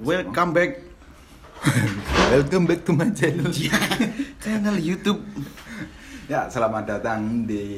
Welcome 0.00 0.56
back 0.56 0.80
Welcome 2.32 2.64
back 2.64 2.88
to 2.88 2.96
my 2.96 3.12
channel. 3.12 3.52
channel 4.44 4.80
YouTube. 4.80 5.20
Ya, 6.24 6.48
selamat 6.48 6.88
datang 6.88 7.44
di 7.44 7.68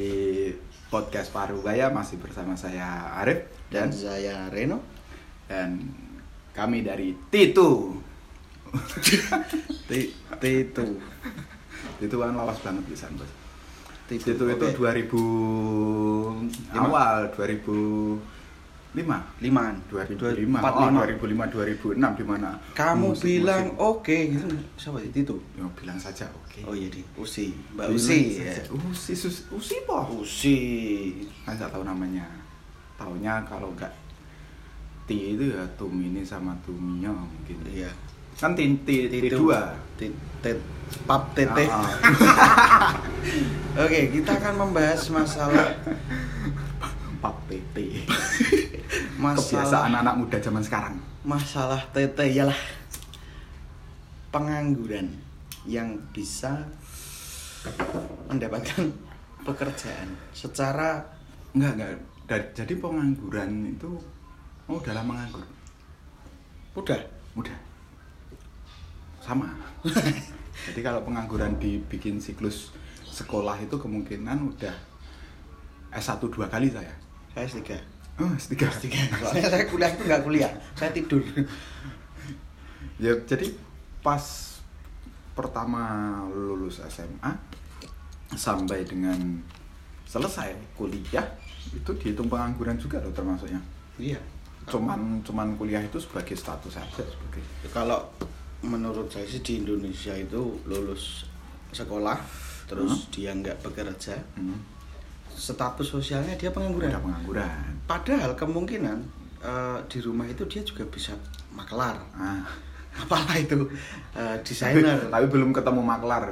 podcast 0.87 1.35
Parubaya 1.35 1.91
masih 1.91 2.23
bersama 2.23 2.55
saya 2.55 3.11
Arif 3.19 3.51
Dan 3.75 3.91
dan 3.91 3.99
saya 3.99 4.47
Reno. 4.55 4.79
dan 5.51 5.83
kami 6.55 6.87
dari 6.87 7.11
Titu. 7.27 7.99
T 9.91 9.91
itu. 10.47 10.85
Titu 11.99 12.17
kan 12.23 12.39
lawas 12.39 12.63
banget 12.63 12.87
bisa, 12.87 13.11
Bos. 13.19 13.27
Titu, 14.07 14.31
Titu 14.31 14.45
itu 14.47 14.67
oke. 14.71 14.79
2000 16.71 16.79
awal 16.79 17.35
2005 18.93 19.41
Limaan. 19.41 19.75
2005 19.89 20.37
Empat 20.53 20.75
oh, 20.75 20.85
lima. 20.85 21.01
2005 21.49 21.97
2006 21.97 22.19
di 22.21 22.25
mana 22.25 22.51
Kamu 22.73 23.09
musik- 23.11 23.25
bilang 23.25 23.65
oke 23.77 24.17
gitu. 24.29 24.47
Siapa 24.77 25.01
itu? 25.01 25.37
ya 25.57 25.65
bilang 25.73 25.97
saja 25.97 26.29
oke 26.29 26.61
Oh 26.63 26.77
iya 26.77 26.87
di 26.87 27.01
Usi. 27.17 27.57
Mbak 27.73 27.89
Bilang 27.89 27.97
Usi. 27.97 28.19
saja. 28.37 28.53
ya. 28.53 28.65
Usi 28.85 29.13
sus, 29.13 29.37
Usi 29.49 29.77
po 29.83 29.97
Usi. 30.15 30.59
kan 31.43 31.57
nggak 31.57 31.73
tahu 31.73 31.83
namanya 31.83 32.29
taunya 32.95 33.41
kalau 33.43 33.73
nggak 33.73 33.91
T 35.03 35.11
itu 35.35 35.51
ya 35.51 35.65
Tumini 35.75 36.21
sama 36.21 36.53
Tumio 36.63 37.11
mungkin 37.11 37.59
Iya. 37.67 37.89
kan 38.33 38.53
T 38.53 38.61
T 38.85 39.09
T 39.09 39.15
dua 39.29 39.73
T 39.97 40.13
T 40.39 40.47
pap 41.09 41.33
tete. 41.33 41.65
Ah, 41.67 41.81
ah. 41.81 42.93
Oke, 43.83 44.13
kita 44.13 44.37
akan 44.37 44.69
membahas 44.69 45.01
masalah 45.09 45.73
Pap 47.17 47.39
TT 47.47 47.77
masalah 49.23 49.47
kebiasaan 49.47 49.93
anak 49.95 50.15
muda 50.19 50.37
zaman 50.43 50.63
sekarang. 50.67 50.95
Masalah 51.23 51.81
tete 51.95 52.27
ialah 52.27 52.59
pengangguran 54.35 55.07
yang 55.63 55.95
bisa 56.11 56.67
mendapatkan 58.27 58.91
pekerjaan 59.47 60.11
secara 60.35 60.99
enggak 61.55 61.79
enggak. 61.79 62.43
Jadi 62.59 62.75
pengangguran 62.83 63.71
itu 63.71 63.95
oh 64.67 64.77
udah 64.83 64.93
lama 64.99 65.23
nganggur? 65.23 65.47
Mudah. 66.75 67.01
mudah. 67.37 67.57
Sama. 69.23 69.47
Jadi 70.67 70.81
kalau 70.81 71.05
pengangguran 71.07 71.55
dibikin 71.61 72.19
siklus 72.19 72.75
sekolah 73.07 73.61
itu 73.61 73.77
kemungkinan 73.77 74.57
udah 74.57 74.75
S1 75.93 76.25
dua 76.33 76.49
kali 76.49 76.73
saya. 76.73 76.93
Saya 77.37 77.45
S3. 77.45 77.92
Oh 78.21 78.33
S3 78.37 78.53
Soalnya 79.23 79.49
saya 79.49 79.65
kuliah 79.71 79.91
itu 79.93 80.03
nggak 80.05 80.23
kuliah, 80.27 80.53
saya 80.77 80.91
tidur. 80.93 81.23
ya 83.01 83.13
jadi 83.25 83.51
pas 84.05 84.23
pertama 85.33 85.83
lulus 86.29 86.85
SMA 86.87 87.33
sampai 88.37 88.85
dengan 88.85 89.17
selesai 90.05 90.53
kuliah 90.77 91.25
itu 91.73 91.91
dihitung 91.97 92.29
pengangguran 92.29 92.77
juga 92.77 93.01
loh 93.01 93.15
termasuknya. 93.15 93.61
Iya. 93.97 94.21
cuman 94.63 95.19
cuman 95.27 95.59
kuliah 95.59 95.83
itu 95.83 95.99
sebagai 95.99 96.39
status 96.39 96.79
saja 96.79 97.03
sebagai 97.03 97.43
Kalau 97.75 98.07
menurut 98.63 99.11
saya 99.11 99.27
sih 99.27 99.43
di 99.43 99.59
Indonesia 99.59 100.15
itu 100.15 100.55
lulus 100.71 101.27
sekolah 101.75 102.15
terus 102.71 103.11
dia 103.11 103.35
nggak 103.35 103.59
bekerja, 103.61 104.17
hmm, 104.39 104.59
status 105.35 105.87
sosialnya 105.89 106.35
dia 106.35 106.49
pengangguran. 106.49 106.89
udah 106.89 107.01
pengangguran 107.01 107.49
Padahal 107.85 108.33
kemungkinan 108.33 108.99
eh, 109.41 109.79
di 109.87 109.99
rumah 109.99 110.25
itu 110.25 110.47
dia 110.47 110.63
juga 110.63 110.87
bisa 110.87 111.13
maklar, 111.51 111.99
ah. 112.15 112.41
apalah 112.95 113.33
itu 113.35 113.57
tapi, 114.13 114.45
desainer. 114.45 115.01
tapi 115.09 115.25
belum 115.27 115.49
ketemu 115.51 115.81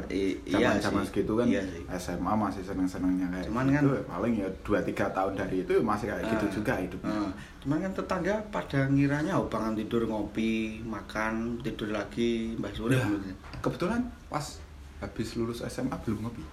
I- 0.06 0.36
iya 0.46 0.76
zaman 0.76 0.76
zaman 0.78 1.02
sih. 1.02 1.08
segitu 1.10 1.32
kan 1.34 1.46
Iya 1.46 1.62
sih. 1.64 1.82
SMA 1.90 2.32
masih 2.34 2.60
seneng 2.60 2.84
senengnya 2.84 3.26
kayak 3.30 3.48
Cuman 3.48 3.64
gitu 3.66 3.88
kan- 3.88 4.04
paling 4.06 4.32
ya 4.36 4.48
dua 4.60 4.78
tiga 4.80 5.08
tahun 5.08 5.32
dari 5.34 5.56
itu 5.58 5.72
masih 5.80 6.06
kayak 6.06 6.24
gitu 6.26 6.44
Ah, 6.44 6.52
juga 6.52 6.72
hidupnya 6.76 7.16
ah. 7.18 7.32
cuman 7.58 7.76
kan 7.80 7.92
tetangga 7.94 8.34
pada 8.50 8.80
ngiranya 8.86 9.32
oh 9.34 9.46
bangun 9.46 9.72
tidur 9.74 10.04
ngopi 10.04 10.52
makan 10.82 11.32
tidur 11.60 11.88
lagi 11.90 12.52
mbak 12.54 12.72
sore 12.72 12.92
Ya, 12.94 13.04
belum 13.04 13.24
kebetulan 13.58 14.00
pas 14.26 14.60
habis 14.98 15.28
lulus 15.34 15.60
SMA 15.62 15.96
belum 15.98 16.18
ngopi 16.22 16.44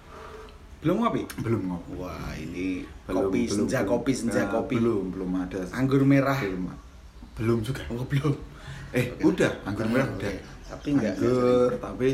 belum 0.78 0.96
ngopi? 0.98 1.22
Belum 1.38 1.62
ngopi. 1.66 1.90
Wah 1.96 2.32
ini 2.34 2.86
Belum, 3.04 3.26
kopi 3.26 3.40
belum, 3.44 3.56
senja 3.56 3.78
belum. 3.80 3.90
kopi 3.92 4.12
senja 4.12 4.40
Nah, 4.40 4.50
kopi. 4.52 4.74
belum 4.76 5.04
belum 5.10 5.30
ada. 5.40 5.60
Anggur 5.72 6.02
merah. 6.02 6.38
Belum. 6.38 6.70
Belum 7.34 7.58
juga. 7.60 7.82
Oh 7.88 8.04
belum. 8.04 8.34
Eh 8.90 9.04
Oke. 9.12 9.22
udah 9.26 9.52
anggur 9.64 9.86
merah 9.86 10.08
udah. 10.08 10.32
Tapi 10.68 10.88
nggak- 10.94 11.16
anggur 11.16 11.70
tapi 11.76 12.08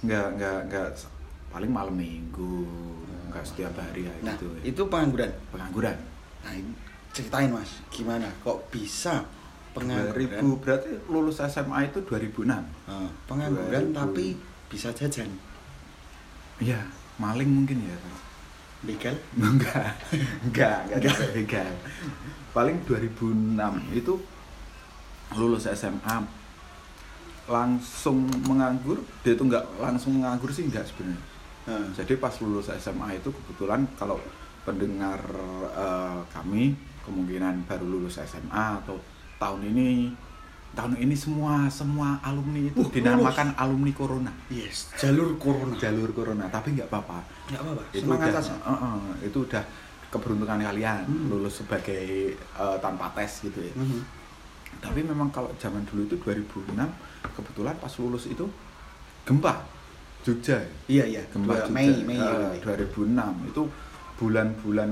nggak 0.00 0.26
nggak 0.34 0.58
nggak 0.66 0.88
paling 1.48 1.68
malam 1.68 1.92
minggu 1.92 2.62
nggak 3.28 3.42
setiap 3.42 3.74
hari 3.74 4.06
nah 4.22 4.32
gitu 4.32 4.46
itu 4.62 4.82
pengangguran? 4.84 5.28
Pengangguran. 5.48 5.96
Nah 6.40 6.52
ceritain 7.10 7.50
mas 7.50 7.82
gimana? 7.88 8.28
Kok 8.40 8.68
bisa 8.68 9.26
pengangguran? 9.70 10.38
2000 10.38 10.62
berarti 10.62 10.88
lulus 11.06 11.40
SMA 11.40 11.84
itu 11.84 11.98
2006 12.00 12.62
Ah, 12.86 13.08
pengangguran 13.26 13.84
2000. 13.86 13.96
tapi 13.96 14.26
bisa 14.66 14.88
jajan? 14.90 15.28
Iya 16.58 16.78
maling 17.18 17.50
mungkin 17.50 17.82
ya 17.82 17.96
begal 18.78 19.18
enggak. 19.38 19.90
Enggak 20.46 20.78
enggak 20.86 21.18
begal 21.34 21.72
paling 22.54 22.78
2006 22.86 23.58
itu 23.94 24.14
lulus 25.36 25.68
SMA 25.74 26.16
langsung 27.48 28.28
menganggur 28.46 29.02
dia 29.22 29.34
itu 29.34 29.42
enggak 29.44 29.64
langsung 29.80 30.20
menganggur 30.20 30.52
sih 30.52 30.68
enggak 30.68 30.84
sebenarnya. 30.88 31.20
Ah, 31.68 31.84
jadi 31.92 32.16
pas 32.16 32.32
lulus 32.40 32.72
SMA 32.80 33.20
itu 33.20 33.28
kebetulan 33.28 33.84
kalau 34.00 34.16
pendengar 34.64 35.20
eh, 35.74 36.20
kami 36.32 36.76
kemungkinan 37.04 37.64
baru 37.68 37.84
lulus 37.84 38.20
SMA 38.20 38.84
atau 38.84 39.00
tahun 39.40 39.64
ini 39.72 40.12
tahun 40.70 40.94
ini 40.96 41.12
semua 41.12 41.66
semua 41.68 42.20
alumni 42.20 42.60
itu 42.64 42.78
Uh, 42.78 42.88
dinamakan 42.88 43.50
alumni 43.54 43.90
corona. 43.90 44.32
Yes 44.48 44.92
jalur 44.94 45.34
corona. 45.36 45.74
Jalur 45.74 46.10
corona 46.12 46.44
tapi 46.46 46.72
nggak 46.72 46.86
apa-apa. 46.86 47.18
Nggak 47.48 47.60
apa-apa. 47.60 47.82
Itu 47.90 48.04
semangat 48.04 48.28
udah 48.30 48.44
eh, 48.44 48.78
eh, 48.78 48.98
itu 49.26 49.38
udah 49.42 49.64
keberuntungan 50.08 50.60
kalian 50.62 51.02
Hmm. 51.04 51.26
lulus 51.28 51.54
sebagai 51.58 52.04
eh, 52.34 52.76
tanpa 52.78 53.12
tes 53.12 53.42
gitu 53.42 53.60
ya. 53.60 53.74
Mhm. 53.74 54.20
tapi 54.78 55.02
memang 55.02 55.26
kalau 55.28 55.50
zaman 55.58 55.82
dulu 55.84 56.06
itu 56.06 56.14
2006 56.16 56.86
kebetulan 57.34 57.74
pas 57.76 57.90
lulus 57.98 58.24
itu 58.24 58.46
gempa 59.24 59.66
Jogja 60.22 60.62
iya 60.86 61.02
iya. 61.04 61.22
Gempa 61.26 61.50
Dua- 61.50 61.66
Jogja. 61.66 61.74
Mei 61.74 61.90
Mei 62.04 62.14
eh, 62.14 62.62
berarti. 62.62 62.86
2006 62.86 63.50
itu 63.50 63.62
bulan-bulan 64.16 64.90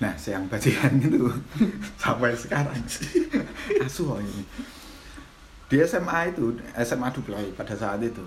nah 0.00 0.16
siang 0.16 0.48
bajingan 0.48 0.96
itu 0.98 1.28
sampai 2.02 2.32
sekarang 2.32 2.80
asu 3.84 4.08
kok 4.08 4.18
ini. 4.18 4.44
Di 5.70 5.76
SMA 5.86 6.34
itu 6.34 6.56
SMA 6.74 7.08
Dublai 7.12 7.46
pada 7.54 7.76
saat 7.76 8.00
itu 8.02 8.24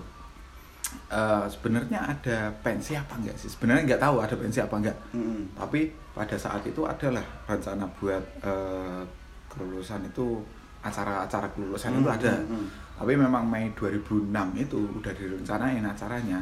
eh, 1.10 1.44
sebenarnya 1.50 2.00
ada 2.14 2.48
pensi 2.62 2.94
apa 2.94 3.18
enggak 3.18 3.36
sih? 3.36 3.50
Sebenarnya 3.50 3.82
nggak 3.90 4.02
tahu 4.06 4.16
ada 4.22 4.34
pensi 4.38 4.58
apa 4.62 4.74
enggak. 4.78 4.96
Mhm. 5.12 5.58
tapi 5.58 5.90
pada 6.14 6.38
saat 6.38 6.62
itu 6.62 6.86
adalah 6.86 7.26
rencana 7.44 7.84
buat 7.98 8.22
eh, 8.40 9.02
kelulusan 9.50 10.06
itu 10.06 10.38
acara-acara 10.80 11.48
kelulusan 11.52 11.96
itu 11.96 12.06
Hmm, 12.06 12.16
ada. 12.16 12.32
Hmm, 12.44 12.54
hmm. 12.60 12.66
tapi 13.00 13.12
memang 13.16 13.42
Mei 13.48 13.72
2006 13.74 14.30
itu 14.54 14.78
udah 14.78 15.12
direncanain 15.12 15.82
acaranya. 15.82 16.38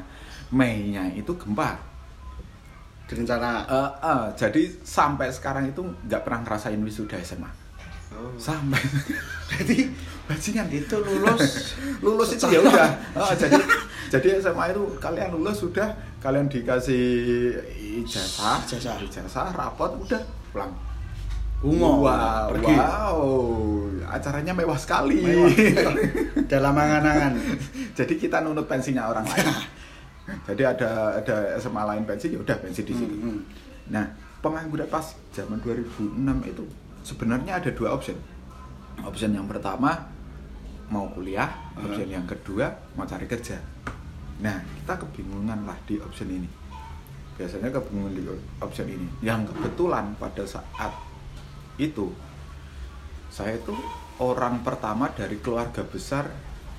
Mei-nya 0.53 1.09
itu 1.17 1.33
gempa 1.41 1.79
direncana? 3.13 3.69
Eh, 3.69 3.91
eh, 4.01 4.25
jadi 4.41 4.63
sampai 4.81 5.29
sekarang 5.29 5.69
itu 5.69 5.85
nggak 5.85 6.25
pernah 6.25 6.41
ngerasain 6.49 6.81
wisuda 6.81 7.21
SMA 7.21 7.51
oh. 8.17 8.33
sampai. 8.41 8.81
Berarti 9.53 9.93
bajingan. 10.25 10.67
Itu 10.73 10.97
lulus. 11.05 11.77
Lulus 12.05 12.35
itu 12.35 12.49
ya 12.49 12.65
udah. 12.65 12.91
Eh, 13.21 13.35
jadi 13.45 13.61
jadi 14.09 14.29
SMA 14.41 14.73
itu 14.73 14.83
kalian 14.97 15.37
lulus 15.37 15.61
sudah. 15.61 15.93
Kalian 16.25 16.49
dikasih 16.49 17.05
ijazah. 18.01 18.65
Ijazah. 18.65 18.97
ijazah 19.05 19.53
rapot 19.53 19.93
udah 20.01 20.23
pulang. 20.51 20.73
Ungo, 21.63 22.03
wow, 22.03 22.51
pergi. 22.51 22.75
wow. 22.75 23.23
Acaranya 24.11 24.51
mewah 24.51 24.75
sekali. 24.75 25.23
Mewah. 25.23 25.55
dalam 26.51 26.75
angan-angan. 26.75 27.39
Jadi 27.95 28.19
kita 28.19 28.43
nunut 28.43 28.67
pensinya 28.67 29.07
orang 29.07 29.23
lain 29.31 29.47
jadi 30.47 30.63
ada 30.77 31.19
ada 31.19 31.37
SMA 31.59 31.83
lain 31.83 32.05
pensi 32.07 32.31
ya 32.31 32.39
udah 32.39 32.57
pensi 32.63 32.87
di 32.87 32.95
situ 32.95 33.15
Hmm, 33.15 33.27
hmm. 33.37 33.41
nah 33.91 34.07
pengangguran 34.39 34.87
pas 34.87 35.15
zaman 35.35 35.59
2006 35.63 36.19
itu 36.47 36.65
sebenarnya 37.03 37.59
ada 37.59 37.71
dua 37.75 37.95
option 37.95 38.15
option 39.03 39.35
yang 39.35 39.47
pertama 39.51 40.09
mau 40.89 41.11
kuliah 41.11 41.51
Hmm. 41.75 41.89
option 41.89 42.09
yang 42.09 42.27
kedua 42.29 42.71
mau 42.95 43.09
cari 43.09 43.27
kerja 43.27 43.59
nah 44.39 44.59
kita 44.61 44.95
kebingungan 45.07 45.67
lah 45.67 45.79
di 45.87 45.99
option 45.99 46.29
ini 46.31 46.49
biasanya 47.35 47.73
kebingungan 47.73 48.13
di 48.15 48.23
option 48.61 48.87
ini 48.87 49.07
yang 49.25 49.43
kebetulan 49.49 50.15
pada 50.21 50.45
saat 50.47 50.93
itu 51.81 52.13
saya 53.33 53.57
itu 53.57 53.73
orang 54.21 54.61
pertama 54.61 55.09
dari 55.09 55.41
keluarga 55.41 55.81
besar 55.89 56.29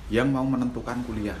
yang 0.06 0.30
mau 0.30 0.46
menentukan 0.46 1.02
kuliah. 1.02 1.34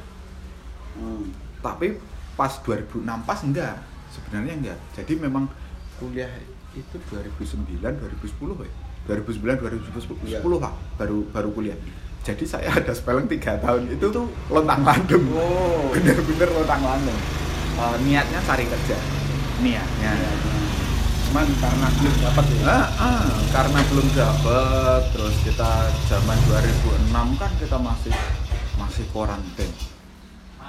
Hmm. 0.98 1.30
Tapi 1.64 1.96
pas 2.36 2.52
2006 2.60 3.00
pas 3.24 3.40
enggak, 3.40 3.74
sebenarnya 4.12 4.52
enggak. 4.52 4.78
Jadi 4.92 5.16
memang 5.16 5.48
kuliah 5.96 6.28
itu 6.76 6.96
2009 7.08 7.80
2010 7.80 8.68
ya. 8.68 8.72
2009 9.08 9.56
2010 9.64 10.28
Iya. 10.28 10.40
Pak 10.44 10.72
baru 11.00 11.24
baru 11.32 11.48
kuliah. 11.56 11.78
Jadi 12.24 12.44
saya 12.44 12.68
ada 12.72 12.92
spelling 12.92 13.28
3 13.28 13.56
tahun 13.60 13.88
itu, 13.88 14.12
Itu- 14.12 14.32
lontang 14.52 14.84
landung. 14.84 15.24
Oh. 15.32 15.88
Bener-bener 15.92 16.48
lontang 16.52 16.84
landung. 16.84 17.20
Eh, 17.74 17.96
niatnya 18.04 18.40
cari 18.44 18.64
kerja. 18.68 18.96
Niatnya. 19.60 20.12
Cuman 21.28 21.48
karena 21.58 21.88
belum 21.98 22.14
dapat 22.22 22.44
ya. 22.54 22.62
Ah, 22.64 22.86
ah, 22.96 23.24
karena 23.50 23.80
belum 23.90 24.08
dapat 24.14 25.00
terus 25.10 25.34
kita 25.42 25.70
zaman 26.06 26.38
2006 26.46 27.34
kan 27.40 27.50
kita 27.58 27.76
masih 27.76 28.14
masih 28.78 29.04
koran. 29.10 29.42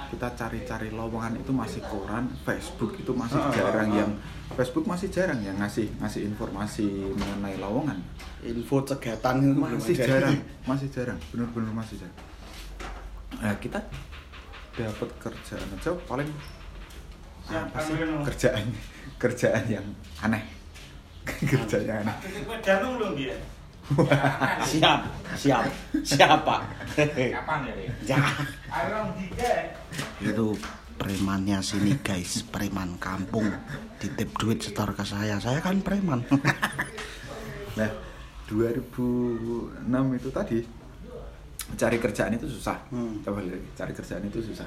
Kita 0.06 0.28
cari-cari 0.38 0.88
lowongan 0.94 1.38
itu 1.40 1.50
masih 1.50 1.82
koran, 1.86 2.30
Facebook 2.46 2.94
itu 2.98 3.10
masih 3.10 3.38
Ah, 3.38 3.50
ah, 3.50 3.54
jarang 3.54 3.90
ah. 3.90 3.98
yang 4.00 4.10
Facebook 4.54 4.86
masih 4.86 5.08
jarang 5.10 5.42
yang 5.42 5.58
ngasih 5.58 5.90
ngasih 5.98 6.30
informasi 6.30 6.86
mengenai 7.14 7.58
lowongan. 7.58 7.98
Info 8.46 8.82
cegatan 8.86 9.42
itu 9.42 9.58
Masih 9.58 9.96
jarang, 9.98 10.38
masih 10.70 10.88
jarang, 10.94 11.18
benar-benar 11.34 11.72
masih 11.74 11.96
jarang. 11.98 12.18
Nah, 13.42 13.54
kita 13.58 13.82
dapat 14.76 15.10
kerjaan 15.18 15.68
aja 15.72 15.90
paling 16.04 16.30
apa 17.46 17.78
sih 17.78 17.94
kerjaan 18.26 18.66
kerjaan 19.22 19.64
yang 19.70 19.86
aneh 20.18 20.42
kerjaan 21.24 21.84
yang 21.86 21.98
aneh 22.02 22.16
Danung 22.60 22.98
belum 22.98 23.12
dia? 23.14 23.36
Siap, 24.66 25.00
siap, 25.38 25.62
siapa? 26.02 26.58
Kapan 26.96 27.58
ya? 27.62 27.74
Ya. 28.02 28.18
Tiga. 29.14 29.52
Itu 30.18 30.58
premannya 30.96 31.62
sini 31.62 31.94
guys, 32.02 32.42
preman 32.42 32.98
kampung. 32.98 33.46
Titip 33.96 34.34
duit 34.36 34.58
setor 34.58 34.90
ke 34.90 35.04
saya, 35.06 35.38
saya 35.38 35.62
kan 35.62 35.78
preman. 35.80 36.22
Nah, 37.76 37.92
2006 38.48 38.96
itu 40.16 40.28
tadi 40.32 40.64
cari 41.76 41.96
kerjaan 42.00 42.32
itu 42.32 42.48
susah. 42.48 42.80
Hmm. 42.88 43.20
Coba 43.20 43.44
lihat, 43.44 43.60
cari 43.76 43.92
kerjaan 43.92 44.24
itu 44.24 44.40
susah. 44.40 44.64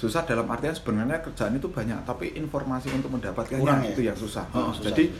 Susah 0.00 0.24
dalam 0.24 0.48
artian 0.48 0.72
sebenarnya 0.72 1.20
kerjaan 1.20 1.60
itu 1.60 1.68
banyak, 1.68 2.08
tapi 2.08 2.32
informasi 2.32 2.88
untuk 2.88 3.12
mendapatkannya 3.12 3.60
Kurang 3.60 3.84
ya? 3.84 3.92
itu 3.92 4.00
yang 4.00 4.16
susah. 4.16 4.48
Oh, 4.56 4.70
Oh, 4.70 4.72
susah. 4.72 4.88
Jadi 4.88 5.12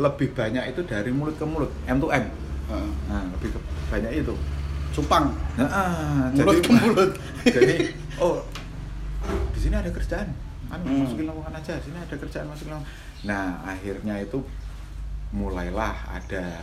lebih 0.00 0.32
banyak 0.32 0.72
itu 0.72 0.80
dari 0.88 1.12
mulut 1.12 1.36
ke 1.36 1.44
mulut, 1.44 1.68
M 1.84 2.00
to 2.00 2.08
M. 2.08 2.24
Nah, 3.06 3.22
lebih 3.30 3.50
ke- 3.50 3.64
banyak 3.88 4.12
itu. 4.16 4.34
Cupang. 4.90 5.30
Nah, 5.54 5.66
ah, 5.66 6.26
Mulut 6.30 6.58
ke 6.58 6.70
mulut. 6.72 7.10
jadi 7.56 7.94
oh 8.16 8.42
di 9.50 9.58
sini 9.58 9.74
ada 9.74 9.88
kerjaan. 9.88 10.28
Kan 10.66 10.78
Hmm. 10.80 11.02
masukin 11.02 11.26
lowongan 11.26 11.50
aja, 11.52 11.74
di 11.74 11.84
sini 11.84 11.98
ada 11.98 12.14
kerjaan 12.14 12.46
masukin 12.46 12.74
lowongan. 12.74 12.90
Nah, 13.22 13.46
akhirnya 13.64 14.14
itu 14.18 14.38
mulailah 15.30 15.94
ada 16.08 16.62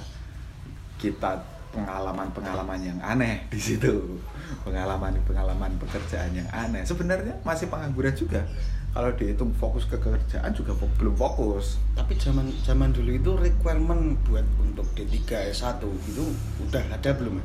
kita 0.97 1.39
pengalaman-pengalaman 1.71 2.79
yang 2.81 2.99
aneh 2.99 3.47
di 3.47 3.59
situ. 3.59 4.19
Pengalaman-pengalaman 4.63 5.75
pekerjaan 5.77 6.31
yang 6.33 6.47
aneh. 6.49 6.83
Sebenarnya 6.83 7.35
masih 7.41 7.67
pengangguran 7.67 8.11
juga. 8.11 8.43
Kalau 8.87 9.11
dihitung 9.13 9.53
fokus 9.53 9.85
ke 9.85 9.95
kerjaan 9.95 10.49
juga 10.51 10.73
belum 10.73 11.13
fokus. 11.13 11.77
Tapi 11.93 12.17
zaman 12.17 12.49
zaman 12.59 12.89
dulu 12.89 13.11
itu 13.11 13.31
requirement 13.35 14.17
buat 14.23 14.45
untuk 14.57 14.87
D3 14.93 15.21
S1 15.47 15.77
gitu 16.03 16.25
udah 16.59 16.83
ada 16.89 17.09
belum? 17.13 17.37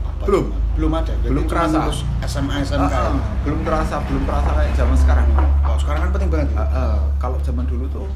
Apa 0.00 0.22
Belum. 0.24 0.44
cuma- 0.46 0.62
belum 0.72 0.92
ada. 0.94 1.12
Jadi 1.12 1.26
Belum 1.28 1.44
lulus 1.44 2.00
SMA 2.22 2.54
SMK. 2.62 2.86
Ah, 2.86 3.10
ah, 3.10 3.14
belum 3.42 3.60
terasa, 3.60 3.96
belum 4.04 4.22
terasa 4.24 4.50
kayak 4.54 4.72
zaman 4.72 4.96
sekarang. 4.96 5.26
Oh, 5.60 5.76
sekarang 5.76 6.00
kan 6.00 6.10
penting 6.12 6.30
banget. 6.30 6.48
Ah, 6.54 6.62
ah, 6.62 6.96
kalau 7.18 7.38
zaman 7.40 7.66
dulu 7.66 7.84
tuh 7.88 8.06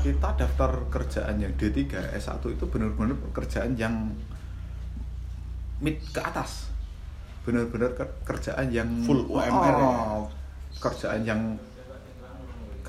kita 0.00 0.28
daftar 0.36 0.70
kerjaan 0.88 1.34
yang 1.36 1.52
D3, 1.56 1.80
S1 2.14 2.44
itu 2.46 2.64
benar-benar 2.64 3.16
pekerjaan 3.24 3.74
yang 3.74 4.12
mid 5.80 5.98
ke 6.06 6.20
atas. 6.20 6.70
Benar-benar 7.42 7.92
ke- 7.92 8.16
kerjaan 8.22 8.70
yang 8.70 8.88
Full 9.02 9.26
UMR 9.26 9.74
ya? 9.74 9.84
Oh, 9.84 10.24
kerjaan 10.78 11.24
yang 11.24 11.40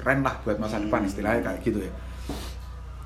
keren 0.06 0.22
lah 0.22 0.38
buat 0.46 0.62
masa 0.62 0.78
depan 0.78 1.02
Hmm. 1.02 1.10
istilahnya 1.10 1.42
kayak 1.42 1.60
gitu 1.66 1.80
ya. 1.82 1.92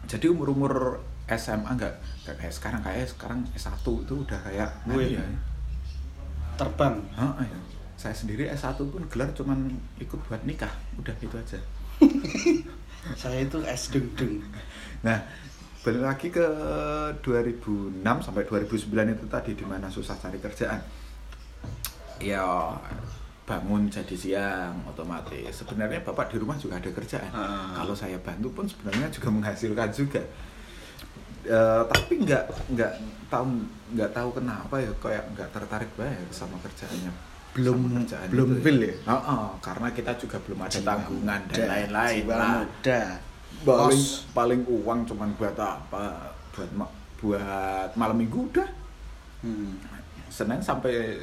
Jadi 0.04 0.26
umur-umur 0.28 1.00
SMA 1.32 1.72
enggak 1.72 1.96
enggak 2.22 2.36
kayak 2.36 2.52
sekarang 2.52 2.82
kayak 2.84 3.08
sekarang 3.08 3.40
S1 3.56 3.80
itu 4.04 4.14
udah 4.20 4.40
kayak 4.44 4.70
Wih. 4.92 5.16
ya. 5.16 5.24
Terbang. 6.60 7.00
Ah, 7.16 7.40
iya. 7.40 7.56
Saya 7.96 8.12
sendiri 8.12 8.52
S1 8.52 8.76
pun 8.84 9.00
gelar 9.08 9.32
cuman 9.32 9.72
ikut 9.96 10.20
buat 10.28 10.44
nikah, 10.44 10.72
udah 11.00 11.16
gitu 11.16 11.36
aja. 11.36 11.60
Saya 13.22 13.40
itu 13.40 13.64
S 13.64 13.96
dung 13.96 14.12
dung. 14.16 14.44
Nah, 15.00 15.24
balik 15.80 16.04
lagi 16.04 16.28
ke 16.28 16.44
2006 17.24 18.04
sampai 18.20 18.44
2009 18.44 18.76
itu 19.16 19.26
tadi 19.32 19.52
di 19.56 19.64
mana 19.64 19.88
susah 19.88 20.16
cari 20.16 20.36
kerjaan. 20.36 20.84
Ya 22.20 22.44
bangun 23.50 23.90
jadi 23.90 24.14
siang 24.14 24.86
otomatis. 24.86 25.50
Sebenarnya 25.52 26.00
bapak 26.00 26.30
di 26.30 26.38
rumah 26.38 26.54
juga 26.54 26.78
ada 26.78 26.86
kerjaan. 26.88 27.34
Ah. 27.34 27.74
Kalau 27.74 27.98
saya 27.98 28.22
bantu 28.22 28.54
pun 28.54 28.70
sebenarnya 28.70 29.10
juga 29.10 29.30
menghasilkan 29.32 29.90
juga. 29.90 30.22
Eh, 31.42 31.84
tapi 31.88 32.22
nggak 32.22 32.46
nggak 32.70 32.92
tahu 33.26 33.46
nggak 33.90 34.12
tahu 34.14 34.30
kenapa 34.32 34.76
ya 34.78 34.92
kayak 35.02 35.24
nggak 35.34 35.50
tertarik 35.50 35.90
banget 35.98 36.30
sama 36.30 36.62
kerjaannya 36.62 37.10
Belum- 37.50 37.90
kerjaan 37.98 38.28
belum 38.30 38.48
itu 38.48 38.54
ya. 38.54 38.62
feel 38.62 38.80
ya? 38.84 38.94
Oh, 39.08 39.18
oh, 39.18 39.48
karena 39.58 39.88
kita 39.90 40.14
juga 40.14 40.38
belum 40.38 40.60
ada 40.62 40.70
Jiwa 40.70 40.86
tanggungan 40.86 41.42
dan 41.50 41.60
lain-lain 41.66 42.24
lah 42.28 42.54
muda. 42.62 43.02
paling 43.66 44.04
paling 44.30 44.62
uang 44.64 45.00
cuman 45.06 45.30
buat 45.34 45.58
apa 45.58 46.06
buat 46.54 46.70
buat 47.18 47.90
malam 47.96 48.16
minggu 48.16 48.46
udah 48.46 48.70
Hmm. 49.40 49.74
senin 50.30 50.60
sampai 50.60 51.16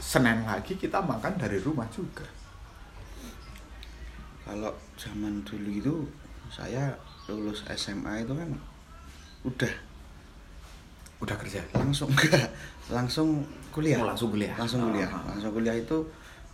senin 0.00 0.44
lagi 0.44 0.76
kita 0.76 1.00
makan 1.00 1.34
dari 1.40 1.58
rumah 1.60 1.88
juga. 1.92 2.24
Kalau 4.46 4.70
zaman 4.94 5.42
dulu 5.42 5.70
itu 5.72 5.94
saya 6.52 6.94
lulus 7.26 7.66
SMA 7.74 8.22
itu 8.22 8.32
kan 8.32 8.50
udah. 9.42 9.72
Udah 11.16 11.36
kerja? 11.40 11.64
Langsung 11.74 12.12
enggak. 12.12 12.46
Langsung 12.92 13.42
kuliah. 13.72 13.98
Oh, 13.98 14.06
langsung 14.06 14.30
kuliah. 14.30 14.54
langsung 14.54 14.80
kuliah. 14.86 15.08
Ah, 15.10 15.18
ah. 15.18 15.22
langsung 15.34 15.52
kuliah 15.56 15.76
itu 15.76 15.98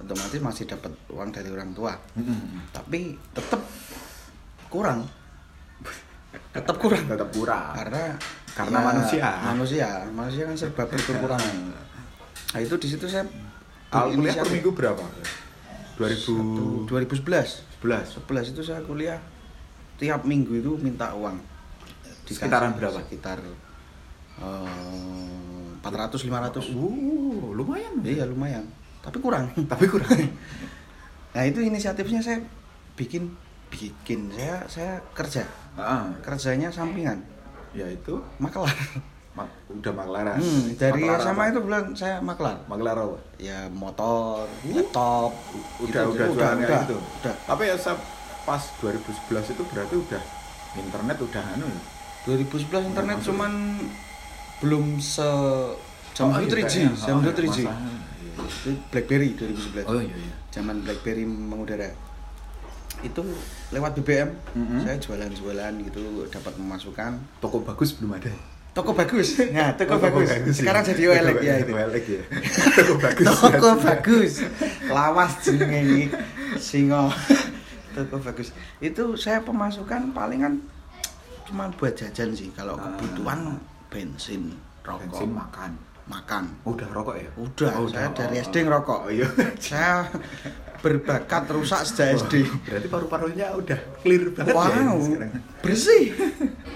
otomatis 0.01 0.41
masih 0.41 0.65
dapat 0.67 0.93
uang 1.13 1.31
dari 1.31 1.49
orang 1.53 1.71
tua. 1.77 1.93
Mm-mm. 2.17 2.73
tapi 2.73 3.15
tetap 3.37 3.61
kurang. 4.73 5.05
Tetap 6.55 6.77
kurang. 6.81 7.05
Tetap 7.05 7.29
kurang. 7.35 7.75
Karena 7.77 8.03
Karena 8.53 8.79
ya, 8.79 8.85
manusia. 8.85 9.29
manusia. 9.45 9.89
Manusia 10.13 10.43
kan 10.49 10.57
serba 10.57 10.85
berkekurangan 10.89 11.57
nah 12.53 12.61
itu 12.61 12.75
di 12.77 12.89
situ 12.89 13.09
saya 13.09 13.25
Kalau 13.93 14.09
kuliah 14.17 14.33
per 14.41 14.49
minggu 14.49 14.71
berapa? 14.73 15.05
2011 16.01 16.89
2011 16.89 17.69
11 18.25 18.53
itu 18.57 18.61
saya 18.65 18.81
kuliah. 18.81 19.21
Tiap 20.01 20.25
minggu 20.25 20.57
itu 20.57 20.73
minta 20.81 21.13
uang. 21.13 21.37
Dikasih 22.25 22.49
Sekitaran 22.49 22.73
berapa? 22.73 23.05
sekitar 23.05 23.39
eh, 24.41 25.69
400 25.85 26.17
500 26.17 26.73
uh 26.73 27.53
lumayan. 27.53 28.01
Iya 28.01 28.25
lumayan. 28.25 28.65
Tapi 29.05 29.21
kurang. 29.21 29.53
Tapi 29.73 29.85
kurang. 29.93 30.09
Nah 31.37 31.43
itu 31.45 31.61
inisiatifnya 31.61 32.25
saya 32.25 32.41
bikin 32.97 33.29
bikin. 33.69 34.33
Saya 34.33 34.65
saya 34.73 34.93
kerja. 35.13 35.45
Ah, 35.77 36.09
kerjanya 36.25 36.73
sampingan. 36.73 37.21
Ya 37.77 37.85
itu 37.93 38.25
makelar 38.41 38.73
mak- 39.33 39.57
udah 39.71 39.93
maklaran 39.93 40.37
hmm, 40.37 40.77
dari 40.77 41.03
Makelar 41.03 41.21
SMA 41.23 41.33
apa? 41.33 41.45
itu 41.49 41.61
bulan 41.61 41.83
saya 41.93 42.17
maklar 42.21 42.57
maklar 42.67 42.97
apa 42.99 43.17
ya 43.39 43.59
motor 43.69 44.45
laptop 44.67 45.33
udah 45.81 46.03
gitu. 46.03 46.13
udah 46.13 46.27
udah 46.29 46.29
udah, 46.29 46.51
kayak 46.61 46.81
gitu 46.85 46.97
udah. 47.01 47.35
tapi 47.43 47.63
ya 47.65 47.77
saya 47.77 47.97
pas 48.43 48.63
2011 48.77 49.09
itu 49.49 49.63
berarti 49.65 49.95
udah 49.97 50.23
internet 50.75 51.17
udah 51.19 51.43
anu 51.53 51.67
ya 51.67 51.81
2011 52.29 52.91
internet 52.91 53.17
Masuk. 53.17 53.27
cuman 53.29 53.53
belum 54.59 54.85
se 54.99 55.29
jam 56.13 56.29
Oh, 56.29 56.37
dulu 56.37 56.45
iya, 56.45 56.53
3G 56.55 56.75
kayaknya. 56.77 56.93
jam 57.01 57.15
Oh, 57.15 57.21
dulu 57.21 57.31
iya, 57.31 57.39
3G 57.41 57.59
masa- 57.59 57.73
iya. 57.73 58.01
itu 58.53 58.71
BlackBerry 58.87 59.29
2011 59.33 59.89
oh 59.89 60.01
iya 60.03 60.17
iya 60.19 60.35
zaman 60.51 60.77
BlackBerry 60.79 61.25
mengudara 61.25 61.89
itu 63.03 63.23
lewat 63.71 63.93
BBM 63.97 64.31
Mhm. 64.53 64.79
saya 64.79 64.97
jualan-jualan 64.97 65.73
gitu 65.83 66.01
dapat 66.29 66.55
memasukkan 66.55 67.13
toko 67.41 67.59
bagus 67.61 67.97
belum 67.97 68.15
ada 68.15 68.31
toko 68.73 68.91
bagus. 68.93 69.37
Nah 69.53 69.73
toko 69.73 69.95
Oh, 69.95 70.01
bagus. 70.01 70.29
ya. 70.29 70.41
sekarang 70.49 70.83
jadi 70.83 71.03
OLX 71.07 71.37
ya 71.39 71.55
itu. 71.59 71.73
ya. 71.73 72.23
Toko 72.77 72.95
bagus 72.99 73.27
toko 73.29 73.71
bagus. 73.79 74.33
Lawas 74.87 75.33
jenenge 75.41 75.81
iki 75.83 76.05
singo 76.57 77.13
toko 77.95 78.17
bagus. 78.19 78.49
Itu 78.79 79.15
saya 79.15 79.41
pemasukan 79.41 80.11
palingan 80.11 80.65
cuma 81.45 81.69
buat 81.71 81.93
jajan 81.93 82.33
sih. 82.33 82.49
Kalau 82.51 82.75
Ah. 82.75 82.97
kebutuhan 82.97 83.61
bensin 83.87 84.57
rokok. 84.81 85.05
Bensin 85.07 85.31
makan. 85.31 85.73
Makan. 86.03 86.45
udah 86.65 86.89
rokok 86.91 87.15
ya? 87.15 87.31
Udah, 87.37 87.71
Oh, 87.77 87.87
saya 87.87 88.09
udah. 88.09 88.19
dari 88.19 88.37
Oh, 88.37 88.43
SD 88.43 88.57
ngerokok. 88.63 88.99
oh 89.03 89.11
iya. 89.13 89.29
Saya 89.57 90.11
berbakat 90.81 91.47
rusak 91.47 91.87
sejak 91.87 92.19
SD. 92.19 92.43
berarti 92.67 92.89
paru-parunya 92.89 93.55
udah 93.55 93.79
clear 94.03 94.35
banget 94.35 94.51
ya 94.51 94.57
Wow, 94.57 94.67
ini 94.67 95.05
sekarang. 95.07 95.31
bersih. 95.63 96.05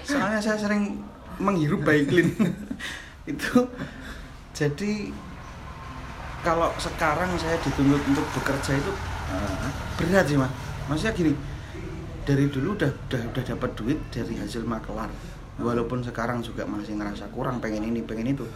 Soalnya 0.01 0.39
saya 0.39 0.55
sering 0.57 1.03
menghirup 1.37 1.81
baiklin. 1.81 2.33
itu 3.27 3.59
jadi 4.51 5.11
kalau 6.39 6.71
sekarang 6.77 7.33
saya 7.35 7.57
dituntut 7.57 8.01
untuk 8.05 8.25
bekerja 8.33 8.73
itu 8.75 8.91
Ah, 9.27 9.67
berat 9.99 10.23
sih 10.23 10.39
mas. 10.39 10.47
Maksudnya 10.87 11.11
gini, 11.11 11.35
dari 12.23 12.47
dulu 12.47 12.73
udah 12.73 12.87
udah 12.87 13.21
udah 13.27 13.43
dapat 13.45 13.71
duit 13.75 13.99
dari 14.07 14.39
hasil 14.39 14.63
makelar. 14.63 15.11
Walaupun 15.57 15.99
sekarang 15.99 16.39
juga 16.39 16.63
masih 16.63 16.95
ngerasa 16.95 17.27
kurang, 17.27 17.59
pengen 17.59 17.83
ini, 17.83 17.99
pengen 17.99 18.31
itu. 18.31 18.47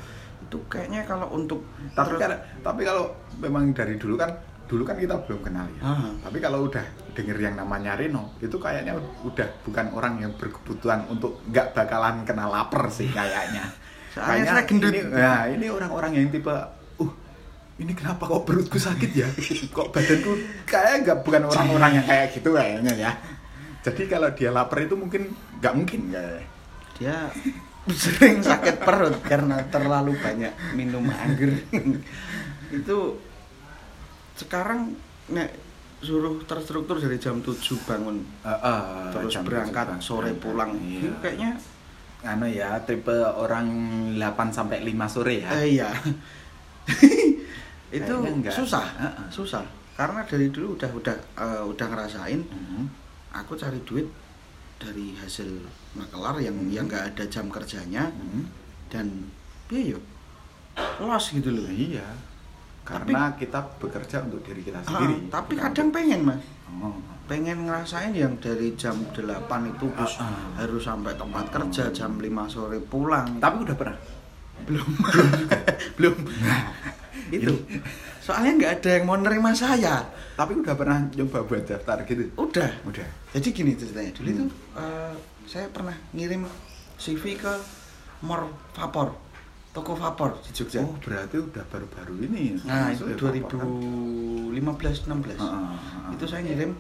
Itu 0.42 0.64
kayaknya 0.66 1.04
kalau 1.04 1.28
untuk 1.30 1.68
tapi 1.92 2.16
terus- 2.16 2.22
kan 2.24 2.32
tapi 2.64 2.82
kalau 2.82 3.12
memang 3.36 3.72
dari 3.72 3.96
dulu 3.96 4.16
kan 4.16 4.32
dulu 4.64 4.88
kan 4.88 4.96
kita 4.96 5.20
belum 5.22 5.44
kenal 5.44 5.68
ya 5.70 5.82
Ah. 5.84 6.08
tapi 6.24 6.40
kalau 6.40 6.64
udah 6.64 6.86
denger 7.12 7.38
yang 7.38 7.56
namanya 7.60 8.00
Reno 8.00 8.36
itu 8.40 8.56
kayaknya 8.56 8.96
udah 9.24 9.48
bukan 9.68 9.92
orang 9.96 10.24
yang 10.24 10.32
berkebutuhan 10.36 11.08
untuk 11.12 11.44
nggak 11.52 11.76
bakalan 11.76 12.24
kena 12.24 12.48
lapar 12.48 12.88
sih 12.92 13.12
kayaknya. 13.12 13.68
Soalnya 14.14 14.28
Kayaknya 14.28 14.52
saya 14.52 14.64
gendut. 14.68 14.92
ini, 14.92 15.02
nah 15.08 15.42
ini 15.48 15.66
orang-orang 15.72 16.12
yang 16.20 16.28
tipe 16.28 16.52
uh 17.00 17.12
ini 17.80 17.92
kenapa 17.96 18.28
kok 18.28 18.44
perutku 18.44 18.78
sakit 18.78 19.12
ya? 19.16 19.28
Kok 19.76 19.90
badanku 19.96 20.32
kayak 20.68 21.08
nggak 21.08 21.18
bukan 21.24 21.44
orang-orang 21.48 21.92
yang 21.98 22.06
kayak 22.06 22.28
gitu 22.36 22.50
kayaknya 22.54 22.94
ya. 22.94 23.12
Jadi 23.82 24.02
kalau 24.12 24.30
dia 24.36 24.52
lapar 24.54 24.86
itu 24.86 24.94
mungkin 24.94 25.32
nggak 25.64 25.74
mungkin 25.74 26.00
kayaknya 26.12 26.46
dia 27.02 27.16
sering 27.90 28.46
sakit 28.46 28.86
perut 28.86 29.18
karena 29.26 29.66
terlalu 29.74 30.14
banyak 30.22 30.54
minum 30.78 31.02
anggur. 31.10 31.50
Itu 32.78 33.18
sekarang 34.38 34.94
nek 35.34 35.50
suruh 36.02 36.42
terstruktur 36.44 36.98
dari 36.98 37.16
jam 37.16 37.38
7 37.38 37.54
bangun 37.82 38.18
terus 39.12 39.32
jam 39.32 39.44
berangkat 39.44 39.86
tujuh 39.88 40.02
sore 40.02 40.30
berangkat. 40.30 40.42
pulang 40.42 40.72
Iya. 40.76 41.00
itu 41.00 41.08
kayaknya 41.20 41.52
anu 42.24 42.46
ya 42.46 42.70
tipe 42.80 43.14
orang 43.14 43.68
8 44.14 44.22
sampai 44.50 44.82
5 44.84 45.06
sore 45.08 45.40
ya. 45.40 45.50
eh, 45.56 45.66
iya 45.76 45.90
itu 47.92 48.14
enggak. 48.16 48.50
susah 48.52 48.86
Heeh. 48.98 49.26
susah 49.30 49.64
karena 49.94 50.24
dari 50.24 50.48
dulu 50.48 50.74
udah 50.74 50.90
udah 50.92 51.16
eh, 51.38 51.64
udah 51.64 51.86
ngerasain 51.88 52.42
Mhm. 52.42 52.84
aku 53.32 53.54
cari 53.54 53.78
duit 53.84 54.08
dari 54.76 55.14
hasil 55.16 55.46
makelar 55.94 56.40
yang 56.40 56.56
yang 56.68 56.86
nggak 56.86 57.14
ada 57.14 57.24
jam 57.28 57.46
kerjanya 57.48 58.10
Mhm. 58.10 58.42
dan 58.90 59.08
iya 59.70 59.94
yo 59.94 60.00
los 61.00 61.26
gitu 61.30 61.52
loh 61.52 61.68
Iya. 61.68 62.06
Karena 62.92 63.32
kita 63.34 63.60
bekerja 63.76 64.18
untuk 64.22 64.40
diri 64.42 64.62
kita 64.62 64.80
Ah, 64.80 64.86
sendiri. 64.86 65.16
tapi 65.28 65.54
bukan 65.54 65.64
kadang 65.66 65.88
untuk- 65.88 65.96
pengen 65.98 66.22
mas 66.24 66.42
Oh. 66.74 66.96
pengen 67.26 67.58
ngerasain 67.64 68.12
yang 68.12 68.36
dari 68.38 68.76
jam 68.76 68.96
8 69.08 69.28
itu 69.68 69.88
terus 69.90 70.16
Ah, 70.18 70.26
ah. 70.26 70.36
harus 70.58 70.80
sampai 70.82 71.12
tempat 71.14 71.48
kerja 71.50 71.84
jam 71.90 72.16
5 72.16 72.44
sore 72.46 72.80
pulang 72.82 73.28
Tapi 73.38 73.56
udah 73.62 73.76
pernah. 73.76 74.00
belum 74.62 74.88
belum 75.98 76.16
itu 77.30 77.54
soalnya 78.18 78.52
nggak 78.54 78.72
ada 78.78 78.90
yang 78.94 79.06
mau 79.06 79.18
nerima 79.18 79.52
saya 79.52 80.06
Tapi 80.34 80.54
udah 80.56 80.74
pernah 80.74 81.02
nyoba 81.12 81.44
buat 81.44 81.64
daftar 81.66 81.98
gitu. 82.04 82.30
udah 82.36 82.70
Udah. 82.84 83.08
jadi 83.32 83.48
gini 83.50 83.72
ceritanya 83.74 84.12
dulu 84.12 84.28
Hmm. 84.28 84.36
itu 84.38 84.46
eh, 84.76 85.14
saya 85.46 85.68
pernah 85.68 85.96
ngirim 86.12 86.46
CV 86.96 87.36
ke 87.36 87.54
Mor 88.22 88.46
Vapor 88.72 89.12
toko 89.72 89.92
Vapor 89.94 90.36
di 90.42 90.52
Jogja 90.54 90.80
Oh, 90.80 90.96
berarti 90.98 91.38
udah 91.38 91.64
baru-baru 91.66 92.14
ini. 92.22 92.60
nah 92.62 92.90
itu 92.90 93.08
Masuk 93.08 93.08
ya, 93.08 93.18
2015 94.52 94.52
16 95.08 95.40
Ah, 95.40 95.48
ah, 95.48 95.72
ah. 95.72 96.12
itu 96.12 96.24
saya 96.26 96.42
ngirim 96.42 96.72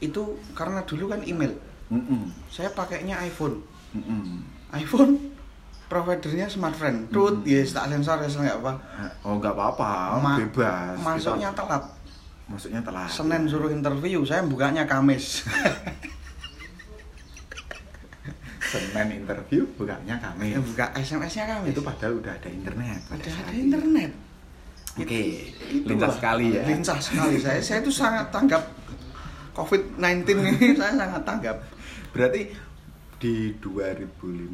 itu 0.00 0.22
karena 0.50 0.80
dulu 0.82 1.04
kan 1.06 1.20
email 1.22 1.52
Mm-mm. 1.88 2.32
saya 2.46 2.70
pakainya 2.70 3.20
iPhone 3.20 3.60
Mm-mm. 3.92 4.40
iPhone 4.72 5.20
providernya 5.86 6.46
smartfriend 6.46 7.10
tut 7.10 7.36
Hmm. 7.36 7.50
yes 7.50 7.70
tak 7.70 7.90
sensor 7.90 8.16
ya 8.18 8.28
nggak 8.30 8.58
apa 8.58 8.72
Oh, 9.20 9.36
nggak 9.36 9.52
apa-apa, 9.52 9.90
Ma- 10.16 10.38
bebas. 10.38 10.96
masuknya 10.96 11.50
Kita- 11.50 11.60
telat 11.60 11.84
masuknya 12.46 12.80
telat. 12.80 13.06
Senin 13.06 13.44
suruh 13.44 13.68
interview 13.68 14.22
saya 14.22 14.40
bukanya 14.42 14.82
Kamis 14.82 15.44
Senin 18.70 19.08
interview, 19.18 19.66
bukannya 19.74 20.14
kami. 20.16 20.54
ya 20.54 20.62
buka 20.62 20.94
SMS-nya 20.94 21.44
Kamis 21.48 21.74
Itu 21.74 21.82
padahal 21.82 22.14
udah 22.16 22.32
ada 22.32 22.48
internet. 22.48 23.00
pada 23.04 23.18
udah 23.18 23.34
ada 23.36 23.52
internet 23.52 24.10
Oke, 24.92 25.20
Itulah. 25.68 25.86
lincah 25.88 26.10
sekali 26.12 26.46
ya. 26.50 26.62
lincah 26.64 26.98
sekali 26.98 27.36
saya 27.38 27.58
saya 27.58 27.78
itu 27.78 27.90
sangat 27.90 28.26
tanggap 28.28 28.62
COVID-19 29.52 30.26
ini 30.28 30.74
saya 30.78 30.94
sangat 30.96 31.22
tanggap 31.22 31.56
Berarti 32.10 32.42
di 33.16 33.54
2015 33.54 34.50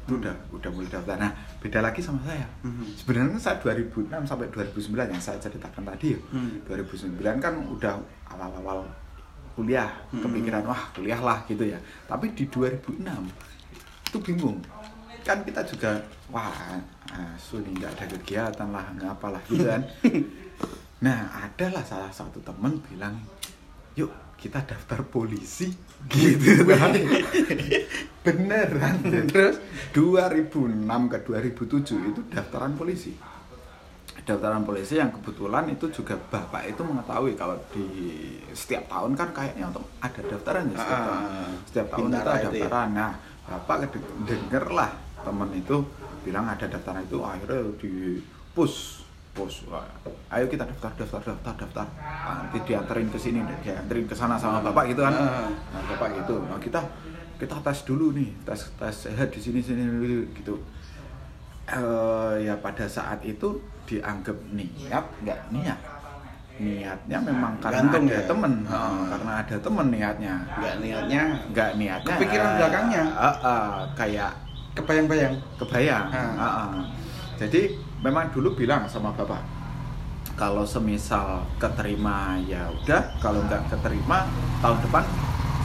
itu 0.00 0.12
udah 0.16 0.34
udah 0.50 0.70
mulai 0.72 0.90
daftar. 0.90 1.14
Nah, 1.14 1.30
beda 1.62 1.78
lagi 1.80 2.00
sama 2.00 2.18
saya. 2.24 2.42
Mhm. 2.66 2.98
Sebenarnya 2.98 3.38
saat 3.38 3.60
2006 3.60 4.10
sampai 4.24 4.50
2009 4.50 5.06
yang 5.06 5.22
saya 5.22 5.38
ceritakan 5.38 5.86
tadi, 5.86 6.16
ya, 6.16 6.20
Hmm. 6.32 6.58
2009 6.66 7.38
kan 7.38 7.54
udah 7.70 7.94
awal-awal 8.26 8.82
kuliah, 9.54 9.90
Hmm. 10.10 10.22
kepikiran 10.24 10.64
wah 10.66 10.82
kuliah 10.94 11.20
lah 11.20 11.42
gitu 11.46 11.64
ya. 11.66 11.78
Tapi 12.06 12.32
di 12.32 12.44
2006 12.46 13.26
itu 14.10 14.18
bingung. 14.22 14.58
Kan 15.22 15.44
kita 15.44 15.62
juga 15.66 16.00
wah 16.32 16.80
asu 17.10 17.60
nih 17.60 17.72
nggak 17.78 17.92
ada 17.98 18.04
kegiatan 18.16 18.68
lah, 18.70 18.86
nggak 18.96 19.10
apalah 19.14 19.42
gitu 19.50 19.66
kan. 19.66 19.82
nah, 21.04 21.28
adalah 21.44 21.84
salah 21.84 22.12
satu 22.12 22.40
temen 22.40 22.80
bilang, 22.88 23.18
yuk 23.98 24.10
kita 24.40 24.64
daftar 24.64 25.04
polisi 25.04 25.68
gitu 26.08 26.64
kan 26.64 26.96
beneran 28.24 29.04
terus 29.28 29.60
2006 29.92 30.88
ke 30.88 31.18
2007 31.28 32.08
itu 32.08 32.20
daftaran 32.32 32.72
polisi 32.72 33.12
daftaran 34.20 34.62
polisi 34.62 34.94
yang 34.96 35.10
kebetulan 35.10 35.64
itu 35.68 35.86
juga 35.90 36.14
bapak 36.28 36.68
itu 36.68 36.82
mengetahui 36.82 37.34
kalau 37.34 37.56
di 37.70 37.84
setiap 38.50 38.84
tahun 38.86 39.14
kan 39.14 39.28
kayaknya 39.30 39.70
untuk 39.70 39.86
ada 39.98 40.20
daftaran 40.20 40.68
ya 40.68 40.76
setiap 40.76 40.98
Ah, 40.98 41.06
tahun. 41.06 41.22
setiap 41.64 41.86
tahun 41.88 42.06
itu 42.06 42.16
ada 42.16 42.30
ya. 42.30 42.42
daftaran. 42.44 42.88
Nah 42.92 43.12
bapak 43.42 43.76
denger 44.24 44.64
lah 44.70 44.90
temen 45.20 45.48
itu 45.52 45.76
bilang 46.20 46.46
ada 46.46 46.64
daftaran 46.64 47.02
itu 47.02 47.18
akhirnya 47.20 47.60
di 47.76 47.92
push 48.52 49.02
push 49.30 49.62
ayo 50.28 50.44
kita 50.46 50.66
daftar 50.66 50.90
daftar 50.96 51.20
daftar 51.24 51.54
daftar. 51.56 51.86
Nanti 52.26 52.58
dianterin 52.62 53.08
ke 53.08 53.16
sini 53.16 53.40
dianterin 53.62 54.04
ke 54.04 54.14
sana 54.14 54.34
sama 54.36 54.60
bapak 54.60 54.90
gitu 54.90 55.00
kan. 55.00 55.14
Ah. 55.14 55.48
nah 55.70 55.82
bapak 55.86 56.18
gitu 56.18 56.38
nah 56.44 56.58
kita 56.58 56.82
kita 57.38 57.56
tes 57.56 57.78
dulu 57.82 58.12
nih 58.12 58.30
tes 58.44 58.68
tes 58.74 58.92
sehat 59.08 59.32
di 59.32 59.40
sini 59.40 59.58
sini 59.58 59.82
gitu 60.34 60.60
eh 61.70 62.32
ya 62.50 62.54
pada 62.58 62.86
saat 62.90 63.22
itu 63.22 63.58
dianggap 63.86 64.36
niat 64.50 65.04
nggak 65.22 65.40
niat. 65.54 65.78
Niatnya 66.60 67.18
memang 67.24 67.56
karena 67.56 67.88
Gantung 67.88 68.04
ada 68.04 68.20
ya? 68.20 68.28
temen. 68.28 68.52
Ah. 68.68 68.72
Heeh, 68.76 69.00
karena 69.08 69.32
ada 69.40 69.56
temen 69.56 69.86
niatnya. 69.88 70.34
Nggak 70.60 70.74
niatnya? 70.84 71.22
Nggak 71.56 71.70
niatnya. 71.80 72.10
Kepikiran 72.20 72.48
belakangnya? 72.60 73.02
eh, 73.08 73.36
eh, 73.48 73.74
kayak 73.96 74.32
kebayang-bayang? 74.76 75.34
Kebayang. 75.56 76.04
Ah. 76.12 76.28
Heeh. 76.36 76.70
jadi 77.40 77.72
memang 78.04 78.28
dulu 78.36 78.52
bilang 78.52 78.84
sama 78.84 79.16
bapak 79.16 79.40
kalau 80.36 80.64
semisal 80.68 81.40
keterima 81.56 82.36
ya 82.44 82.68
udah. 82.68 83.02
Kalau 83.24 83.40
nggak 83.48 83.72
keterima 83.72 84.28
tahun 84.60 84.76
depan 84.84 85.04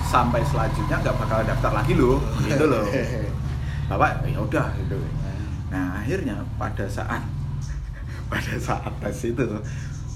sampai 0.08 0.42
selanjutnya 0.48 0.96
nggak 1.04 1.16
bakal 1.20 1.40
daftar 1.44 1.72
lagi 1.76 1.94
loh. 1.98 2.24
Gitu 2.48 2.66
loh. 2.68 2.86
Bapak 3.92 4.26
ya 4.26 4.40
udah. 4.42 4.68
Gitu 4.82 4.96
nah 5.76 6.00
akhirnya 6.00 6.40
pada 6.56 6.88
saat 6.88 7.20
pada 8.32 8.56
saat 8.56 8.94
tes 9.04 9.28
itu 9.28 9.44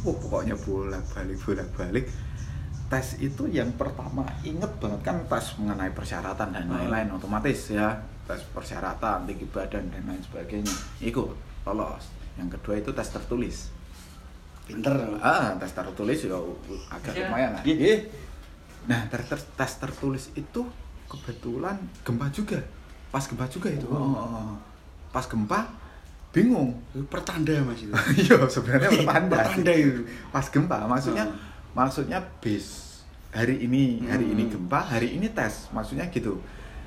oh, 0.02 0.16
pokoknya 0.16 0.56
bolak 0.56 1.04
balik 1.12 1.36
bolak 1.44 1.68
balik 1.76 2.06
tes 2.88 3.20
itu 3.20 3.44
yang 3.46 3.70
pertama 3.76 4.24
inget 4.42 4.72
banget 4.80 5.04
kan 5.04 5.20
tes 5.28 5.46
mengenai 5.60 5.92
persyaratan 5.92 6.50
dan 6.50 6.64
Hmm. 6.66 6.80
lain-lain 6.80 7.12
otomatis 7.12 7.70
ya 7.70 8.00
tes 8.24 8.40
persyaratan 8.50 9.28
tinggi 9.28 9.46
badan 9.46 9.90
dan 9.90 10.06
lain 10.06 10.22
sebagainya. 10.22 10.70
Ikut 11.02 11.34
lolos. 11.66 12.14
Yang 12.38 12.58
kedua 12.58 12.78
itu 12.78 12.90
tes 12.94 13.10
tertulis. 13.10 13.58
Pinter. 14.70 14.94
Ah 15.18 15.58
tes 15.58 15.74
tertulis 15.74 16.20
ya 16.24 16.38
agak 16.90 17.14
Iya. 17.14 17.26
lumayan 17.26 17.52
lah. 17.58 17.64
Nah 18.86 19.02
ter- 19.10 19.26
ter- 19.26 19.50
tes 19.54 19.72
tertulis 19.78 20.30
itu 20.34 20.62
kebetulan 21.06 21.78
gempa 22.02 22.30
juga. 22.30 22.62
Pas 23.10 23.26
gempa 23.26 23.50
juga 23.50 23.74
itu. 23.74 23.90
Oh. 23.90 24.54
Pas 25.10 25.24
gempa 25.24 25.66
bingung. 26.30 26.78
Itu 26.92 27.06
pertanda 27.06 27.54
mas 27.62 27.80
itu. 27.80 27.94
Iya 28.22 28.38
sebenarnya 28.46 28.90
pertanda 28.96 29.36
pertanda 29.42 29.72
itu. 29.72 30.02
Pas 30.30 30.46
gempa 30.46 30.78
maksudnya 30.86 31.26
Hmm. 31.26 31.38
maksudnya 31.74 32.20
bis. 32.40 32.88
Hari 33.30 33.62
ini 33.62 34.06
hari 34.06 34.26
Hmm. 34.26 34.34
ini 34.34 34.44
gempa 34.48 34.80
hari 34.84 35.14
ini 35.14 35.30
tes. 35.30 35.70
Maksudnya 35.70 36.06
gitu. 36.10 36.38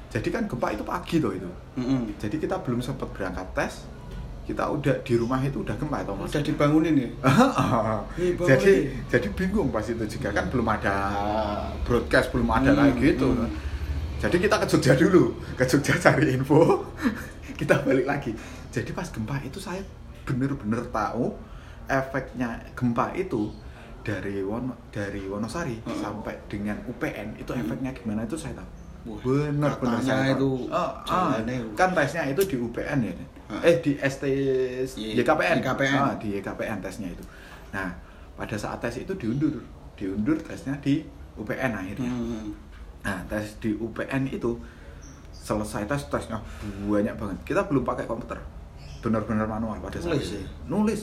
Jadi 0.08 0.28
kan 0.28 0.44
gempa 0.44 0.70
itu 0.70 0.82
pagi 0.82 1.16
tuh 1.18 1.32
itu. 1.32 1.48
Mm-mm. 1.74 2.12
jadi 2.16 2.36
kita 2.36 2.60
belum 2.60 2.78
sempat 2.78 3.08
berangkat 3.10 3.48
tes. 3.52 3.74
Kita 4.42 4.66
udah 4.68 4.98
di 5.00 5.14
rumah 5.14 5.38
itu 5.38 5.62
udah 5.62 5.72
gempa 5.72 6.02
atau 6.02 6.18
Udah 6.18 6.42
dibangunin 6.42 6.98
ya? 6.98 7.08
Iya, 8.18 8.34
jadi 8.44 8.72
iya. 8.90 9.00
jadi 9.08 9.28
bingung 9.32 9.70
pas 9.70 9.82
itu. 9.82 10.02
Juga 10.04 10.30
kan 10.30 10.50
belum 10.50 10.66
ada 10.66 10.94
broadcast 11.82 12.28
belum 12.30 12.46
ada 12.46 12.70
Hmm, 12.70 12.78
kayak 12.78 12.94
gitu. 13.00 13.28
hmm. 13.30 13.50
jadi 14.18 14.36
kita 14.38 14.54
ke 14.58 14.66
Jogja 14.68 14.92
dulu. 14.94 15.24
Ke 15.54 15.64
Jogja 15.64 15.94
cari 15.96 16.34
info 16.34 16.60
kita 17.54 17.80
balik 17.80 18.04
lagi 18.04 18.32
jadi 18.68 18.90
pas 18.90 19.06
gempa 19.06 19.37
itu 19.40 19.56
saya 19.56 19.82
bener-bener 20.23 20.82
tahu 20.88 21.35
efeknya 21.87 22.49
gempa 22.73 23.11
itu 23.12 23.50
dari 24.00 24.40
Wono 24.40 24.75
dari 24.88 25.23
Wonosari 25.25 25.78
Hmm. 25.78 25.94
sampai 25.94 26.35
dengan 26.47 26.75
UPN 26.85 27.37
itu 27.37 27.50
efeknya 27.52 27.90
gimana 27.92 28.23
itu 28.23 28.35
saya 28.35 28.54
tahu 28.54 28.71
bener 29.18 29.73
bener 29.76 29.99
saya 30.00 30.30
tahu. 30.30 30.35
itu 30.35 30.50
Oh, 30.68 30.90
ah, 31.02 31.35
jalannya. 31.35 31.75
kan 31.75 31.90
tesnya 31.92 32.23
itu 32.25 32.42
di 32.44 32.56
UPN 32.56 32.99
ya 33.00 33.12
Ah. 33.49 33.61
eh 33.61 33.76
di 33.78 33.92
ST 33.99 34.25
Iya, 34.97 35.21
YKPN 35.21 35.56
YKPN. 35.61 35.99
Ah, 36.00 36.14
di 36.16 36.28
YKPN 36.32 36.78
tesnya 36.80 37.09
itu 37.09 37.23
nah 37.71 37.90
pada 38.32 38.54
saat 38.54 38.78
tes 38.78 38.97
itu 38.97 39.12
diundur 39.12 39.61
diundur 39.92 40.38
tesnya 40.40 40.75
di 40.78 41.02
UPN 41.35 41.73
akhirnya 41.73 42.09
Hmm. 42.09 42.50
nah 43.02 43.18
tes 43.26 43.59
di 43.59 43.75
UPN 43.75 44.26
itu 44.28 44.56
selesai 45.42 45.90
tes 45.90 46.06
tesnya 46.06 46.38
banyak 46.87 47.18
banget. 47.18 47.38
Kita 47.42 47.66
belum 47.66 47.82
pakai 47.82 48.06
komputer. 48.06 48.38
Benar-benar 49.02 49.50
manual 49.50 49.82
pada 49.82 49.99
saat 49.99 50.14
Nulis 50.14 50.46
nulis. 50.70 51.02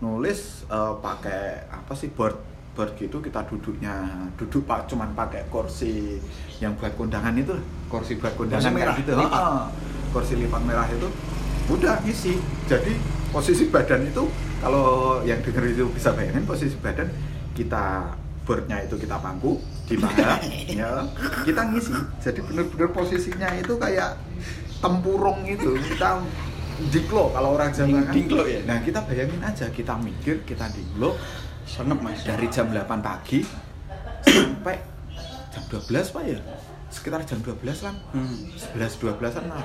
Nulis 0.00 0.40
eh, 0.72 0.94
pakai 1.04 1.68
apa 1.68 1.92
sih 1.92 2.08
board 2.08 2.40
board 2.72 2.96
gitu 2.96 3.20
kita 3.20 3.44
duduknya. 3.44 4.24
Duduk 4.40 4.64
pak 4.64 4.88
cuman 4.88 5.12
pakai 5.12 5.44
kursi 5.52 6.16
yang 6.58 6.72
buat 6.80 6.96
kondangan 6.96 7.36
itu 7.36 7.52
kursi 7.92 8.16
buat 8.16 8.32
kondangan 8.34 8.64
Kursi 8.64 8.74
merah, 8.74 8.96
gitu. 8.96 9.12
Lipat. 9.14 9.42
Ah, 9.44 9.68
kursi 10.10 10.34
lipat 10.40 10.62
merah 10.64 10.88
itu 10.88 11.08
udah 11.64 11.96
ngisi 12.04 12.36
jadi 12.68 12.92
posisi 13.32 13.72
badan 13.72 14.04
itu 14.04 14.24
kalau 14.60 15.20
yang 15.24 15.40
denger 15.40 15.64
itu 15.74 15.84
bisa 15.90 16.12
bayangin 16.12 16.44
posisi 16.44 16.76
badan 16.76 17.08
kita 17.56 18.12
boardnya 18.44 18.84
itu 18.84 19.00
kita 19.00 19.16
pangku 19.16 19.56
di 19.84 19.96
mana? 20.00 20.40
Ya. 20.68 21.04
Kita 21.44 21.62
ngisi. 21.70 21.92
Jadi 22.20 22.40
bener-bener 22.44 22.88
posisinya 22.90 23.48
itu 23.56 23.76
kayak 23.76 24.16
tempurung 24.80 25.44
gitu 25.48 25.78
kita 25.80 26.20
diklo 26.92 27.30
kalau 27.32 27.56
orang 27.56 27.70
Jawa 27.72 28.04
kan. 28.04 28.12
Dingklo 28.12 28.44
ya? 28.44 28.60
nah 28.66 28.78
kita 28.82 29.00
bayangin 29.04 29.40
aja. 29.44 29.66
Kita 29.70 29.94
mikir 30.00 30.42
kita 30.48 30.66
diklo. 30.72 31.16
Senep 31.64 32.00
mas. 32.00 32.20
Dari 32.24 32.48
jam 32.52 32.68
8 32.68 32.84
pagi 33.00 33.40
sampai 34.24 34.76
jam 35.52 35.62
12 35.68 36.14
pak 36.14 36.22
ya? 36.26 36.38
Sekitar 36.92 37.20
jam 37.24 37.40
12 37.40 37.60
kan? 37.84 37.94
Hmm. 38.12 38.52
11 38.76 39.00
12an 39.00 39.44
lah 39.52 39.64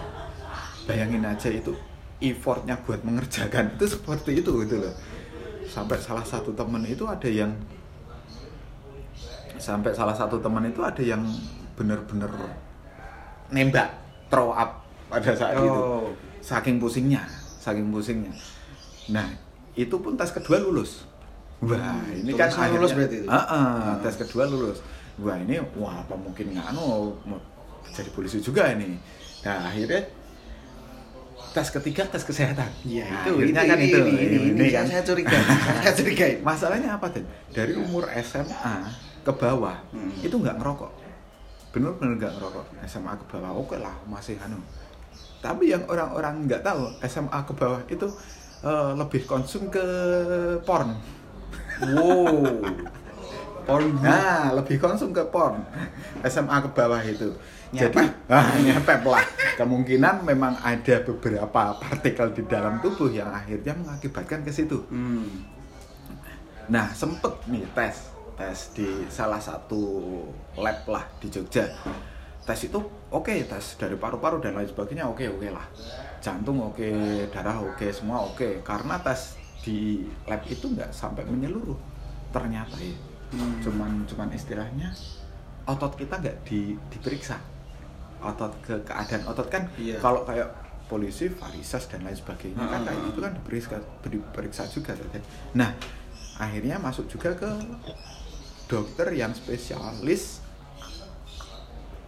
bayangin 0.90 1.22
aja 1.22 1.54
itu 1.54 1.78
effortnya 2.18 2.82
buat 2.82 3.06
mengerjakan 3.06 3.78
itu 3.78 3.86
seperti 3.86 4.42
itu 4.42 4.52
gitu 4.66 4.82
loh. 4.82 4.94
Sampai 5.70 6.02
salah 6.02 6.26
satu 6.26 6.50
temen 6.58 6.82
itu 6.90 7.06
ada 7.06 7.30
yang 7.30 7.54
sampai 9.60 9.92
salah 9.94 10.16
satu 10.16 10.40
temen 10.40 10.66
itu 10.66 10.82
ada 10.82 11.04
yang 11.04 11.22
bener-bener 11.76 12.32
nembak 13.54 13.92
throw 14.32 14.56
up 14.56 14.84
pada 15.12 15.32
saat 15.36 15.60
itu. 15.60 15.68
Oh. 15.70 16.10
saking 16.40 16.80
pusingnya 16.80 17.28
saking 17.60 17.92
pusingnya. 17.92 18.32
Nah 19.12 19.28
itu 19.76 19.96
pun 20.00 20.16
tes 20.16 20.32
kedua 20.32 20.58
lulus. 20.64 21.06
Wah 21.60 22.00
ini 22.16 22.32
kan 22.40 22.48
Tulisan 22.48 22.72
lulus 22.80 22.92
berarti 22.96 23.16
itu? 23.20 23.28
Ah, 23.28 24.00
tes 24.00 24.16
kedua 24.16 24.48
lulus. 24.48 24.80
Wah 25.20 25.36
ini 25.36 25.60
wah 25.76 26.00
apa 26.00 26.16
mungkin 26.16 26.56
nggak 26.56 26.72
mau 26.72 27.12
jadi 27.92 28.10
polisi 28.16 28.40
juga 28.40 28.72
ini. 28.72 28.96
Nah 29.44 29.68
akhirnya 29.68 30.08
tes 31.52 31.68
ketiga 31.74 32.08
tes 32.08 32.24
kesehatan. 32.24 32.70
Iya, 32.86 33.10
itu 33.26 33.32
ini, 33.42 33.52
kan 33.52 33.66
ini, 33.76 33.86
itu. 33.90 33.98
ini, 34.06 34.14
ini, 34.22 34.38
ini, 34.54 34.66
kan? 34.70 34.86
saya 34.86 35.02
curiga, 35.02 35.34
saya 35.82 35.94
curiga. 35.98 36.26
masalahnya 36.48 36.96
apa 36.96 37.10
Den? 37.10 37.26
dari 37.50 37.74
umur 37.74 38.06
SMA 38.22 39.09
ke 39.22 39.32
bawah 39.32 39.76
Hmm. 39.92 40.12
itu 40.20 40.36
nggak 40.36 40.58
ngerokok 40.58 40.92
bener-bener 41.70 42.18
nggak 42.18 42.34
ngerokok 42.38 42.66
SMA 42.84 43.14
ke 43.14 43.26
bawah 43.30 43.52
oke 43.54 43.78
lah 43.78 43.94
masih 44.06 44.36
anu 44.42 44.58
tapi 45.40 45.72
yang 45.72 45.86
orang-orang 45.86 46.44
nggak 46.44 46.62
tahu 46.62 46.90
SMA 47.06 47.40
ke 47.46 47.54
bawah 47.54 47.82
itu 47.88 48.08
eh, 48.62 48.92
lebih 48.94 49.24
konsum 49.24 49.68
ke 49.68 49.86
porn 50.64 50.94
Wow. 51.80 52.60
Porn. 53.64 53.88
Nah, 54.04 54.52
lebih 54.52 54.82
konsum 54.82 55.16
ke 55.16 55.24
porn. 55.30 55.64
SMA 56.26 56.60
ke 56.60 56.70
bawah 56.76 57.00
itu. 57.00 57.32
Nyepep. 57.72 57.96
Jadi, 57.96 58.04
ah, 58.28 58.52
nyepep 58.58 59.02
lah. 59.06 59.24
Kemungkinan 59.56 60.26
memang 60.26 60.60
ada 60.60 61.00
beberapa 61.00 61.78
partikel 61.78 62.36
di 62.36 62.44
dalam 62.50 62.84
tubuh 62.84 63.08
yang 63.08 63.32
akhirnya 63.32 63.72
mengakibatkan 63.78 64.44
ke 64.44 64.52
situ. 64.52 64.84
Hmm. 64.92 65.46
Nah, 66.68 66.92
sempet 66.92 67.32
nih 67.48 67.64
tes, 67.72 68.12
tes 68.40 68.72
di 68.72 68.88
salah 69.12 69.38
satu 69.38 70.24
lab 70.56 70.88
lah 70.88 71.04
di 71.20 71.28
Jogja. 71.28 71.68
Tes 72.40 72.60
itu 72.64 72.80
oke, 73.12 73.36
tes 73.46 73.66
dari 73.76 74.00
paru-paru 74.00 74.40
dan 74.40 74.56
lain 74.56 74.66
sebagainya 74.66 75.06
oke 75.06 75.28
oke 75.28 75.48
lah. 75.52 75.68
Jantung 76.24 76.64
oke, 76.64 76.88
darah 77.30 77.60
oke, 77.60 77.92
semua 77.92 78.24
oke. 78.24 78.64
Karena 78.64 78.96
tes 79.04 79.36
di 79.60 80.08
lab 80.24 80.40
itu 80.48 80.72
nggak 80.72 80.90
sampai 80.90 81.28
menyeluruh. 81.28 81.76
Ternyata 82.32 82.80
ya, 82.80 82.96
Hmm. 83.30 83.62
cuman 83.62 84.10
cuman 84.10 84.34
istilahnya 84.34 84.90
otot 85.70 85.94
kita 85.94 86.18
nggak 86.18 86.50
di, 86.50 86.74
diperiksa. 86.90 87.38
Otot 88.26 88.50
ke 88.66 88.74
keadaan 88.82 89.22
otot 89.30 89.46
kan 89.54 89.70
Iya. 89.78 90.02
kalau 90.02 90.26
kayak 90.26 90.50
polisi, 90.90 91.30
varises 91.30 91.86
dan 91.86 92.02
lain 92.02 92.18
sebagainya 92.18 92.58
kan 92.58 92.82
Hmm. 92.82 92.88
kayak 92.90 93.00
gitu 93.06 93.20
kan 93.22 93.32
diperiksa 93.38 93.76
diperiksa 94.02 94.64
juga. 94.66 94.98
Nah, 95.54 95.70
akhirnya 96.42 96.82
masuk 96.82 97.06
juga 97.06 97.30
ke 97.38 97.46
dokter 98.70 99.10
yang 99.12 99.34
spesialis 99.34 100.46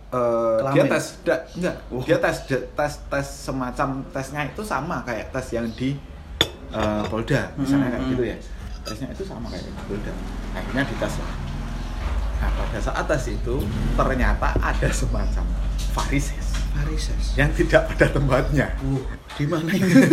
eh, 0.10 0.60
dia 0.72 0.84
tes 0.86 1.06
da- 1.22 1.44
enggak 1.52 1.76
Oh. 1.90 2.02
dia 2.02 2.18
tes 2.18 2.38
da- 2.46 2.68
tes 2.72 2.94
tes 3.02 3.28
semacam 3.44 3.90
tesnya 4.10 4.46
itu 4.46 4.62
sama 4.62 5.02
kayak 5.02 5.32
tes 5.32 5.48
yang 5.52 5.68
di 5.72 5.98
eh, 6.70 7.04
Polda 7.08 7.50
misalnya 7.56 7.88
Hmm, 7.88 7.92
kayak 7.92 8.02
hmm. 8.02 8.12
gitu 8.12 8.24
ya 8.24 8.38
tesnya 8.82 9.08
itu 9.10 9.24
sama 9.24 9.50
kayak 9.50 9.66
di 9.66 9.84
Polda 9.84 10.14
akhirnya 10.54 10.84
dites 10.86 11.16
lah 11.18 11.34
nah 12.38 12.50
pada 12.52 12.80
saat 12.80 13.06
tes 13.08 13.24
itu 13.30 13.56
ternyata 13.94 14.48
ada 14.56 14.90
semacam 14.92 15.46
varises 15.92 16.48
Varises. 16.72 17.36
yang 17.36 17.52
tidak 17.52 17.84
pada 17.86 18.08
tempatnya 18.08 18.72
Uh, 18.80 19.04
di 19.34 19.44
mana 19.44 19.68
ini? 19.70 19.92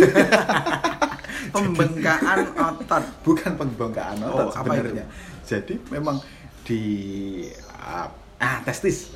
Pembengkakan 1.49 2.39
otot. 2.53 3.03
bukan 3.23 3.51
pembengkakan 3.55 4.17
otot 4.21 4.45
Oh, 4.45 4.53
apa 4.53 4.75
sebenarnya. 4.75 5.05
Jadi 5.41 5.79
memang 5.89 6.19
di 6.69 6.83
ah, 7.81 8.05
ah, 8.37 8.57
testis 8.61 9.09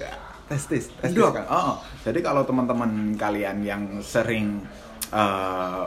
testis 0.49 0.89
testis 0.97 1.13
Dok. 1.13 1.37
kan. 1.37 1.45
Oh, 1.53 1.57
oh. 1.69 1.75
jadi 2.01 2.19
kalau 2.25 2.41
teman-teman 2.41 3.13
kalian 3.13 3.61
yang 3.61 3.83
sering 4.01 4.65
eh, 5.13 5.85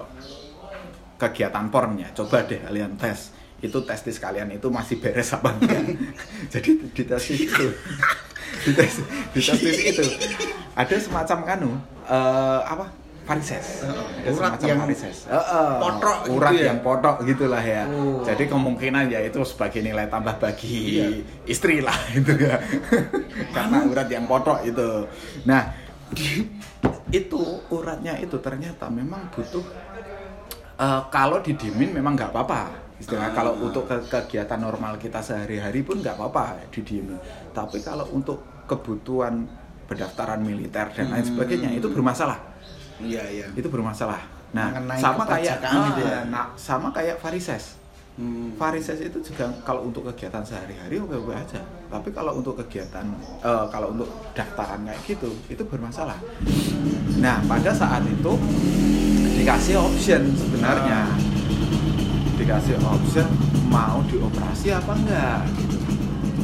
kegiatan 1.18 1.66
pornnya, 1.66 2.14
coba 2.14 2.46
deh 2.46 2.62
kalian 2.62 2.94
tes 2.94 3.35
itu 3.59 3.79
testis 3.83 4.22
kalian 4.22 4.52
itu 4.55 4.70
masih 4.70 5.02
beres 5.02 5.35
apa 5.35 5.50
enggak. 5.59 5.83
jadi 6.55 6.70
di 6.94 7.02
testis 7.02 7.38
itu 7.50 7.66
di 8.62 8.70
tes 8.72 9.02
di 9.35 9.40
testis 9.42 9.79
itu 9.83 10.07
ada 10.79 10.94
semacam 11.02 11.38
kanu 11.42 11.70
eh, 12.07 12.61
apa 12.62 12.87
varises 13.26 13.82
Ada 13.82 14.30
Urat 14.30 14.58
yang 14.60 14.78
varises. 14.80 15.26
Heeh. 15.26 15.70
potok 15.76 16.18
gitu 16.22 16.32
urat 16.32 16.52
ya? 16.52 16.64
yang 16.64 16.78
potok 16.80 17.16
gitulah 17.22 17.60
ya 17.60 17.82
Oh. 17.84 18.22
jadi 18.22 18.44
kemungkinan 18.46 19.04
ya 19.08 19.20
itu 19.20 19.42
sebagai 19.42 19.80
nilai 19.80 20.06
tambah 20.06 20.34
bagi 20.36 20.78
Iya. 20.96 21.06
istri 21.44 21.78
lah 21.80 21.98
itu 22.14 22.32
ya 22.32 22.56
karena 23.50 23.82
urat 23.84 24.06
yang 24.06 24.24
potok 24.24 24.62
itu 24.62 24.88
nah 25.42 25.74
itu 27.12 27.40
uratnya 27.68 28.14
itu 28.16 28.38
ternyata 28.38 28.86
memang 28.88 29.26
butuh 29.28 29.62
eh, 30.76 31.02
kalau 31.08 31.38
didiemin 31.40 31.90
memang 31.92 32.14
nggak 32.14 32.30
apa-apa 32.30 32.62
istilah 32.96 33.28
Ah. 33.28 33.34
kalau 33.34 33.52
untuk 33.60 33.84
ke- 33.84 34.06
kegiatan 34.06 34.56
normal 34.56 34.96
kita 34.96 35.20
sehari-hari 35.20 35.82
pun 35.82 35.98
nggak 35.98 36.14
apa-apa 36.14 36.70
didiemin 36.70 37.18
tapi 37.50 37.78
kalau 37.80 38.06
untuk 38.08 38.38
kebutuhan 38.64 39.46
pendaftaran 39.84 40.40
militer 40.40 40.90
dan 40.90 41.06
lain 41.08 41.22
Hmm. 41.22 41.30
sebagainya 41.32 41.70
itu 41.72 41.86
bermasalah 41.86 42.38
Iya, 42.98 43.22
iya. 43.28 43.46
itu 43.52 43.66
bermasalah 43.66 44.22
nah 44.50 44.72
Mengenai 44.72 44.96
sama 44.96 45.22
kayak 45.22 45.59
keperjakaan 45.59 45.80
gitu 45.87 46.02
ya? 46.02 46.14
ah, 46.14 46.22
nah, 46.26 46.46
sama 46.54 46.88
kayak 46.90 47.16
varises 47.18 47.76
Hmm. 48.16 48.56
varises 48.56 48.96
itu 48.98 49.20
juga 49.20 49.44
kalau 49.61 49.85
untuk 49.85 50.09
kegiatan 50.09 50.40
sehari-hari 50.40 50.96
oke 50.96 51.12
oke 51.18 51.37
aja 51.37 51.61
tapi 51.87 52.09
kalau 52.09 52.32
untuk 52.32 52.56
kegiatan 52.56 53.04
eh, 53.38 53.64
kalau 53.68 53.92
untuk 53.92 54.09
daftaran 54.32 54.88
kayak 54.88 55.04
gitu 55.04 55.28
itu 55.46 55.61
bermasalah 55.61 56.16
nah 57.14 57.44
pada 57.44 57.76
saat 57.76 58.00
itu 58.02 58.32
dikasih 59.37 59.76
option 59.76 60.32
sebenarnya 60.32 61.12
dikasih 62.37 62.80
option 62.80 63.28
mau 63.68 64.00
dioperasi 64.04 64.72
apa 64.72 64.92
enggak 64.96 65.40
gitu 65.54 65.76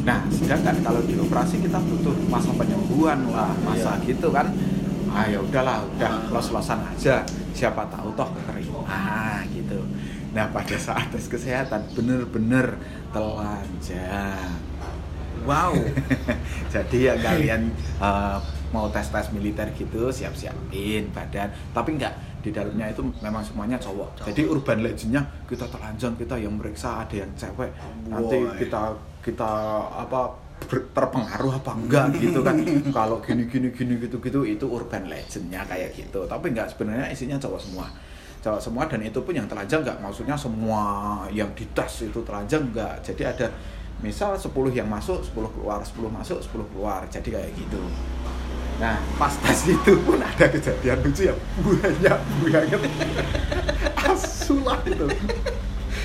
nah 0.02 0.20
sedangkan 0.28 0.76
kalau 0.82 1.00
dioperasi 1.00 1.56
kita 1.56 1.80
butuh 1.80 2.12
masa 2.28 2.52
penyembuhan 2.52 3.16
lah 3.28 3.48
masa 3.62 3.96
Iya. 3.96 4.12
gitu 4.12 4.28
kan 4.28 4.52
ah 5.12 5.26
ya 5.28 5.38
udahlah 5.38 5.84
udah 5.96 6.12
los-losan 6.32 6.80
aja. 6.88 7.20
Siapa 7.52 7.84
tahu 7.92 8.08
toh 8.16 8.28
keterima. 8.32 9.44
Gitu. 9.52 9.78
Nah 10.32 10.48
pada 10.48 10.76
saat 10.80 11.12
tes 11.12 11.28
kesehatan 11.28 11.84
bener-bener 11.92 12.80
telanjang. 13.12 14.52
Wow. 15.44 15.74
jadi 16.74 16.98
ya 17.12 17.14
kalian 17.20 17.74
uh, 18.00 18.40
mau 18.72 18.88
tes 18.88 19.04
tes 19.12 19.28
militer 19.36 19.68
gitu 19.76 20.08
siap-siapin 20.08 21.12
badan. 21.12 21.52
Tapi 21.76 22.00
enggak 22.00 22.14
di 22.42 22.50
dalamnya 22.50 22.90
itu 22.90 23.06
memang 23.22 23.38
semuanya 23.46 23.78
cowok, 23.78 24.18
Cowok. 24.18 24.26
jadi 24.34 24.42
urban 24.50 24.82
legendnya 24.82 25.22
kita 25.46 25.62
telanjang 25.70 26.18
kita 26.18 26.34
yang 26.34 26.58
meriksa 26.58 27.06
ada 27.06 27.14
yang 27.14 27.30
cewek. 27.38 27.70
Nanti 28.10 28.38
Boy. 28.42 28.58
kita 28.58 28.82
kita 29.22 29.50
apa 29.94 30.41
terpengaruh 30.68 31.58
apa 31.58 31.72
enggak 31.74 32.06
gitu 32.18 32.40
kan. 32.40 32.56
Kalau 32.96 33.18
gini 33.22 33.48
gini 33.48 33.68
gini 33.72 33.98
gitu 33.98 34.22
gitu 34.22 34.46
itu 34.46 34.66
urban 34.66 35.08
legendnya 35.10 35.62
kayak 35.66 35.94
gitu. 35.94 36.24
Tapi 36.26 36.52
enggak 36.54 36.72
sebenarnya 36.72 37.10
isinya 37.10 37.36
cowok 37.36 37.60
semua. 37.60 37.86
Cowok 38.42 38.60
semua 38.60 38.82
dan 38.90 39.00
itu 39.06 39.18
pun 39.22 39.34
yang 39.34 39.46
telanjang 39.46 39.86
enggak 39.86 39.98
maksudnya 40.02 40.34
semua 40.34 40.82
yang 41.30 41.50
dites 41.54 42.06
itu 42.06 42.20
telanjang 42.22 42.68
enggak. 42.70 43.02
Jadi 43.02 43.22
ada 43.22 43.46
misal 44.02 44.34
10 44.34 44.50
yang 44.74 44.90
masuk 44.90 45.22
10 45.22 45.54
keluar 45.54 45.78
10 45.82 46.10
masuk 46.10 46.38
10 46.38 46.70
keluar. 46.74 47.00
Jadi 47.10 47.28
kayak 47.34 47.50
gitu. 47.54 47.80
Nah 48.82 48.98
pas 49.20 49.30
tes 49.30 49.68
itu 49.74 49.92
pun 50.02 50.18
ada 50.18 50.46
kejadian 50.48 50.98
lucu 51.02 51.30
ya. 51.30 51.34
Banyak 51.62 52.18
banget 52.42 52.80
asulah 54.12 54.78
itu 54.84 55.06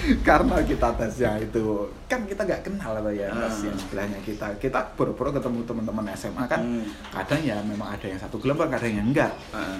karena 0.27 0.57
kita 0.61 0.89
tesnya 0.93 1.31
itu 1.37 1.63
kan 2.05 2.23
kita 2.23 2.41
nggak 2.41 2.61
kenal 2.63 2.91
atau 2.93 3.09
ya 3.09 3.27
tes 3.29 3.55
yang 3.63 3.77
sebelahnya 3.77 4.19
kita 4.21 4.47
kita 4.57 4.79
boro-boro 4.93 5.31
ketemu 5.31 5.59
teman-teman 5.63 6.05
SMA 6.13 6.43
kan 6.45 6.59
Hmm. 6.59 6.85
kadang 7.11 7.41
ya 7.41 7.57
memang 7.61 7.89
ada 7.89 8.05
yang 8.05 8.17
satu 8.17 8.37
gelombang 8.37 8.67
kadang 8.67 8.93
yang 8.93 9.07
enggak 9.07 9.31
Heeh. 9.51 9.79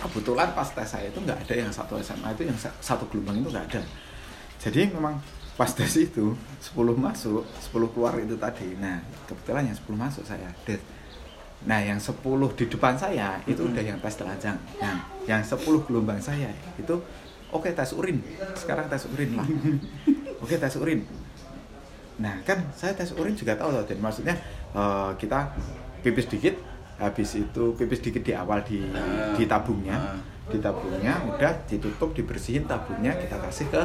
kebetulan 0.00 0.50
pas 0.52 0.68
tes 0.68 0.86
saya 0.86 1.06
itu 1.06 1.18
nggak 1.18 1.38
ada 1.40 1.54
yang 1.56 1.70
satu 1.70 1.94
SMA 1.98 2.28
itu 2.32 2.42
yang 2.44 2.56
sa- 2.56 2.74
satu 2.78 3.06
gelombang 3.06 3.38
itu 3.38 3.48
nggak 3.48 3.66
ada 3.68 3.82
jadi 4.58 4.90
memang 4.90 5.18
pas 5.54 5.70
tes 5.70 5.90
itu 5.96 6.34
10 6.60 6.74
masuk 6.94 7.42
10 7.42 7.92
keluar 7.92 8.14
itu 8.16 8.34
tadi 8.34 8.74
nah 8.74 8.98
kebetulan 9.26 9.66
yang 9.66 9.76
10 9.76 9.94
masuk 9.96 10.22
saya 10.22 10.50
Des. 10.62 10.78
nah 11.60 11.78
yang 11.78 11.98
10 11.98 12.14
di 12.54 12.64
depan 12.66 12.94
saya 12.94 13.42
itu 13.44 13.58
Mm-mm. 13.58 13.74
udah 13.74 13.84
yang 13.84 13.98
tes 13.98 14.14
telanjang 14.14 14.54
nah 14.78 14.96
yang 15.24 15.42
10 15.42 15.58
gelombang 15.82 16.18
saya 16.18 16.46
itu 16.74 16.94
oke 17.50 17.68
tes 17.72 17.90
urin. 17.92 18.18
Sekarang 18.54 18.86
tes 18.86 19.04
urin 19.08 19.30
lah. 19.36 19.46
Oke 20.42 20.54
tes 20.54 20.74
urin. 20.78 21.02
Nah 22.22 22.38
kan 22.46 22.62
saya 22.70 22.94
tes 22.94 23.10
urin 23.14 23.34
juga 23.34 23.58
tahu 23.58 23.74
loh 23.74 23.82
dan. 23.82 23.98
Maksudnya 23.98 24.38
eh, 24.72 25.10
kita 25.18 25.50
pipis 26.06 26.30
dikit 26.30 26.54
habis 26.98 27.34
itu 27.34 27.74
pipis 27.74 27.98
dikit 27.98 28.22
di 28.22 28.34
awal 28.34 28.62
di 28.62 28.82
Ah. 28.94 29.34
di 29.34 29.44
tabungnya. 29.46 29.98
Ah. 29.98 30.18
di 30.48 30.56
tabungnya 30.64 31.12
udah 31.28 31.52
ditutup 31.68 32.16
dibersihin 32.16 32.64
tabungnya 32.64 33.12
kita 33.12 33.36
kasih 33.36 33.68
ke 33.68 33.82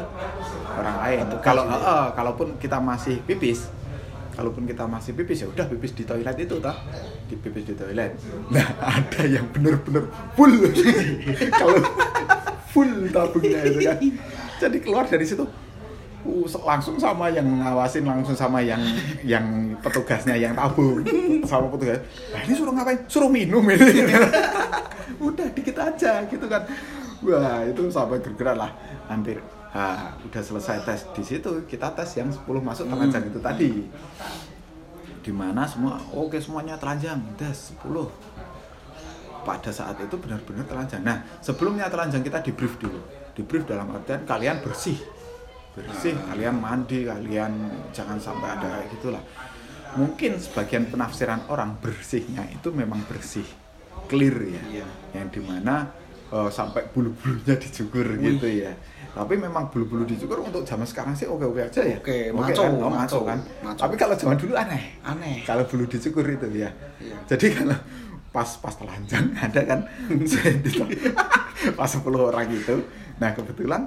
orang 0.72 0.96
lain. 0.96 1.24
Kalau 1.44 1.68
eh, 1.68 1.76
eh, 1.76 2.08
kalaupun 2.16 2.56
kita 2.56 2.80
masih 2.80 3.20
pipis 3.26 3.68
kalaupun 4.34 4.66
kita 4.66 4.82
masih 4.88 5.14
pipis 5.14 5.44
ya 5.44 5.46
udah 5.46 5.66
pipis 5.70 5.92
di 5.94 6.02
toilet 6.02 6.34
itu 6.38 6.56
toh. 6.58 6.76
Di 7.28 7.36
pipis 7.36 7.68
di 7.68 7.74
toilet. 7.76 8.16
Nah 8.48 8.66
ada 8.80 9.22
yang 9.28 9.46
bener-bener 9.52 10.08
full. 10.34 10.54
Kalau 11.60 11.78
full 12.74 12.90
tabungnya 13.14 13.62
itu 13.62 13.80
kan. 13.86 13.98
Jadi 14.66 14.76
keluar 14.82 15.06
dari 15.06 15.22
situ. 15.22 15.46
Uh, 16.24 16.48
langsung 16.64 16.96
sama 16.96 17.28
yang 17.28 17.44
ngawasin 17.44 18.08
langsung 18.08 18.32
sama 18.32 18.58
yang 18.58 18.80
yang 19.22 19.76
petugasnya 19.78 20.34
yang 20.34 20.56
tabung. 20.56 21.04
Sama 21.44 21.68
petugas. 21.68 22.00
Nah, 22.32 22.40
ini 22.48 22.52
suruh 22.56 22.72
ngapain? 22.72 22.96
Suruh 23.04 23.28
minum 23.28 23.60
ini. 23.68 24.08
Udah 25.28 25.46
dikit 25.52 25.76
aja 25.76 26.24
gitu 26.24 26.48
kan. 26.48 26.64
Wah 27.20 27.60
itu 27.68 27.92
sampai 27.92 28.24
gergeran 28.24 28.56
lah. 28.56 28.72
Hampir 29.04 29.36
ah, 29.76 30.16
udah 30.24 30.40
selesai 30.40 30.80
tes 30.88 31.04
di 31.12 31.20
situ. 31.24 31.50
Kita 31.68 31.92
tes 31.92 32.08
yang 32.16 32.32
10 32.32 32.40
masuk 32.60 32.88
telanjang 32.88 33.24
itu 33.28 33.40
tadi. 33.40 33.70
Di 35.20 35.32
mana 35.32 35.68
semua 35.68 36.00
oke 36.12 36.40
semuanya 36.40 36.80
telanjang. 36.80 37.20
Tes 37.36 37.76
10 37.84 37.84
pada 39.44 39.70
saat 39.70 40.00
itu 40.00 40.16
benar-benar 40.16 40.64
telanjang. 40.64 41.04
Nah 41.04 41.22
sebelumnya 41.44 41.86
telanjang 41.92 42.24
kita 42.24 42.40
di 42.40 42.50
brief 42.56 42.80
dulu. 42.80 42.98
Di 43.36 43.44
brief 43.44 43.68
dalam 43.68 43.92
artian 43.92 44.24
kalian 44.24 44.64
bersih. 44.64 44.96
Bersih 45.76 46.16
kalian 46.32 46.56
mandi 46.58 47.04
kalian 47.04 47.52
jangan 47.92 48.16
sampai 48.18 48.48
ada 48.56 48.66
kayak 48.80 48.88
gitulah. 48.96 49.22
Mungkin 49.94 50.42
sebagian 50.42 50.90
penafsiran 50.90 51.46
orang 51.52 51.78
bersihnya 51.78 52.48
itu 52.50 52.74
memang 52.74 53.04
bersih 53.06 53.46
clear 54.10 54.36
ya. 54.42 54.62
Iya. 54.82 54.86
yang 55.14 55.28
di 55.30 55.40
mana 55.44 55.86
eh, 56.32 56.50
sampai 56.50 56.90
bulu-bulunya 56.90 57.54
dicukur 57.60 58.06
gitu 58.18 58.48
ya. 58.48 58.74
Tapi 59.14 59.38
memang 59.38 59.70
bulu-bulu 59.70 60.02
dicukur 60.02 60.42
untuk 60.42 60.66
zaman 60.66 60.82
sekarang 60.82 61.14
sih 61.14 61.30
oke-oke 61.30 61.70
aja 61.70 61.86
ya. 61.86 62.02
Oke, 62.02 62.34
Oke 62.34 62.50
maco, 62.50 62.62
kan? 62.66 62.70
Oh, 62.74 62.90
maco, 62.90 62.98
maco 62.98 63.18
kan? 63.22 63.38
maco. 63.62 63.78
tapi 63.78 63.94
kalau 63.94 64.14
zaman 64.18 64.34
dulu 64.34 64.52
aneh. 64.58 64.98
Aneh. 65.06 65.46
kalau 65.46 65.62
bulu 65.70 65.86
dicukur 65.86 66.26
itu 66.26 66.46
ya. 66.50 66.70
Iya. 66.98 67.16
jadi 67.30 67.46
kalau 67.54 67.78
pas 68.34 68.50
pas 68.58 68.74
telanjang 68.74 69.30
ada 69.46 69.60
kan. 69.62 69.80
Pas 71.78 71.88
10 71.88 72.02
orang 72.12 72.44
itu. 72.50 72.76
Nah 73.22 73.30
kebetulan 73.32 73.86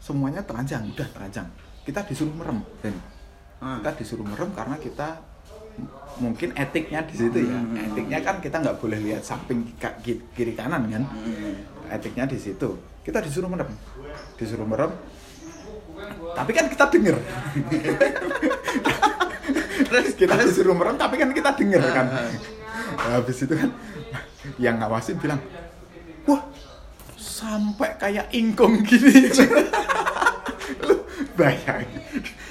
semuanya 0.00 0.40
telanjang 0.40 0.88
udah 0.88 1.08
telanjang. 1.12 1.46
Kita 1.84 2.00
disuruh 2.08 2.32
merem 2.32 2.64
dan 2.80 2.96
Ah. 3.62 3.80
kita 3.80 4.02
disuruh 4.02 4.26
merem 4.26 4.50
karena 4.52 4.76
kita 4.76 5.24
mungkin 6.18 6.52
etiknya 6.52 7.00
di 7.06 7.14
situ 7.16 7.48
ya. 7.48 7.56
Hmm. 7.56 7.80
etiknya 7.80 8.18
kan 8.20 8.36
kita 8.42 8.60
nggak 8.60 8.76
boleh 8.76 8.98
lihat 9.00 9.22
samping 9.22 9.62
kiri 10.34 10.52
kanan 10.52 10.90
kan. 10.90 11.04
Hmm. 11.06 11.54
etiknya 11.92 12.26
di 12.26 12.40
situ. 12.40 12.74
Kita 13.04 13.20
disuruh 13.20 13.46
merem. 13.46 13.68
Disuruh 14.34 14.66
merem. 14.66 14.90
Tapi 16.34 16.50
kan 16.50 16.66
kita 16.66 16.84
denger. 16.88 17.16
Terus 19.88 20.08
kita 20.18 20.34
disuruh 20.40 20.74
merem 20.74 20.98
tapi 20.98 21.14
kan 21.14 21.30
kita 21.30 21.54
denger 21.54 21.82
kan 21.94 22.06
habis 22.96 23.38
itu 23.42 23.54
kan 23.54 23.70
yang 24.60 24.76
ngawasin 24.76 25.16
bilang 25.18 25.40
wah 26.24 26.42
sampai 27.14 27.96
kayak 27.96 28.28
ingkong 28.30 28.84
gini. 28.84 29.28
Lu 30.86 31.04
bayangin 31.34 32.00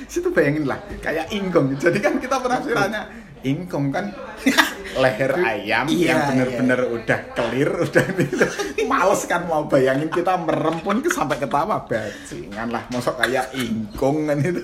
situ 0.05 0.29
bayangin 0.29 0.69
lah 0.69 0.77
kayak 1.01 1.33
ingkong. 1.33 1.73
Jadi 1.77 1.97
kan 1.97 2.21
kita 2.21 2.37
penafsirannya 2.37 3.01
ingkong 3.43 3.89
kan 3.89 4.13
leher 5.01 5.33
ayam 5.35 5.89
Iya, 5.89 6.13
yang 6.13 6.19
bener-bener 6.29 6.79
udah 6.85 7.19
clear 7.33 7.69
udah 7.81 8.05
gitu. 8.21 8.45
Males 8.85 9.21
kan 9.25 9.49
mau 9.49 9.65
bayangin 9.65 10.13
kita 10.13 10.37
merem 10.37 10.77
pun 10.79 11.01
ke- 11.01 11.09
sampai 11.09 11.41
ketawa. 11.41 11.81
Bajingan 11.89 12.69
lah 12.69 12.85
mosok 12.93 13.17
kayak 13.19 13.49
ingkong 13.57 14.29
kan 14.29 14.37
itu. 14.37 14.61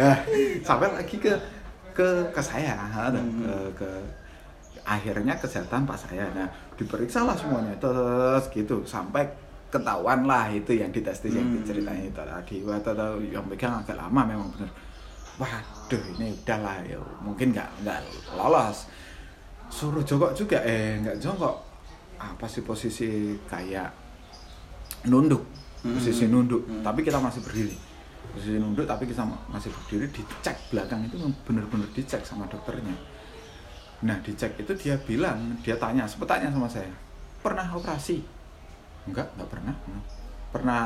Nah 0.00 0.16
sampai 0.64 0.88
lagi 0.96 1.16
ke 1.20 1.32
ke 1.98 2.06
ke 2.30 2.38
saya 2.38 2.78
ha, 2.78 3.10
ke, 3.10 3.52
ke 3.74 3.90
akhirnya 4.86 5.34
kesehatan 5.34 5.82
pas 5.82 5.98
saya. 5.98 6.30
Nah 6.30 6.46
diperiksa 6.78 7.26
lah 7.26 7.34
semuanya 7.34 7.74
terus 7.82 8.46
gitu 8.54 8.86
sampai 8.86 9.26
ketahuan 9.68 10.24
lah 10.24 10.46
itu 10.48 10.78
yang 10.78 10.88
ditestis 10.94 11.34
yang 11.34 11.44
Hmm. 11.44 11.58
diceritain 11.60 12.06
itu 12.06 12.14
tadi. 12.14 12.56
Wah 12.62 12.78
tahu 12.78 13.18
yang 13.28 13.42
pegang 13.50 13.82
agak 13.82 13.98
lama 13.98 14.22
memang 14.24 14.48
bener. 14.54 14.70
Waduh 15.38 16.02
ini 16.16 16.34
udahlah 16.34 16.78
ya 16.86 16.98
mungkin 17.20 17.50
nggak 17.50 17.82
nggak 17.82 18.00
lolos. 18.38 18.86
Suruh 19.68 20.00
jongkok 20.00 20.32
juga 20.32 20.62
eh 20.62 21.02
nggak 21.02 21.18
jongkok. 21.18 21.56
Apa 22.18 22.46
sih 22.46 22.62
posisi 22.62 23.34
kayak 23.44 23.90
nunduk? 25.06 25.42
Posisi 25.82 26.26
Hmm. 26.26 26.32
nunduk. 26.38 26.62
Hmm. 26.64 26.82
tapi 26.82 27.02
kita 27.02 27.18
masih 27.18 27.42
berdiri 27.42 27.74
posisi 28.38 28.54
nunduk 28.56 28.86
tapi 28.86 29.04
kita 29.04 29.26
masih 29.50 29.74
berdiri 29.74 30.06
dicek 30.14 30.54
belakang 30.70 31.02
itu 31.04 31.18
bener-bener 31.42 31.90
dicek 31.90 32.22
sama 32.22 32.46
dokternya. 32.46 32.94
Nah 34.06 34.14
dicek 34.22 34.54
itu 34.56 34.72
dia 34.78 34.94
bilang 34.96 35.58
dia 35.60 35.74
tanya 35.74 36.06
sempat 36.06 36.38
tanya 36.38 36.54
sama 36.54 36.70
saya 36.70 36.86
pernah 37.42 37.66
operasi? 37.74 38.22
Enggak 39.10 39.26
enggak 39.34 39.50
pernah. 39.50 39.74
Pernah 40.48 40.84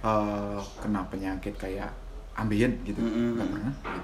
eh, 0.00 0.58
kena 0.78 1.02
penyakit 1.10 1.54
kayak 1.58 1.90
ambien 2.38 2.70
gitu? 2.86 3.02
Mm-mm. 3.02 3.34
enggak 3.34 3.48
pernah. 3.50 3.74
Gitu. 3.74 4.00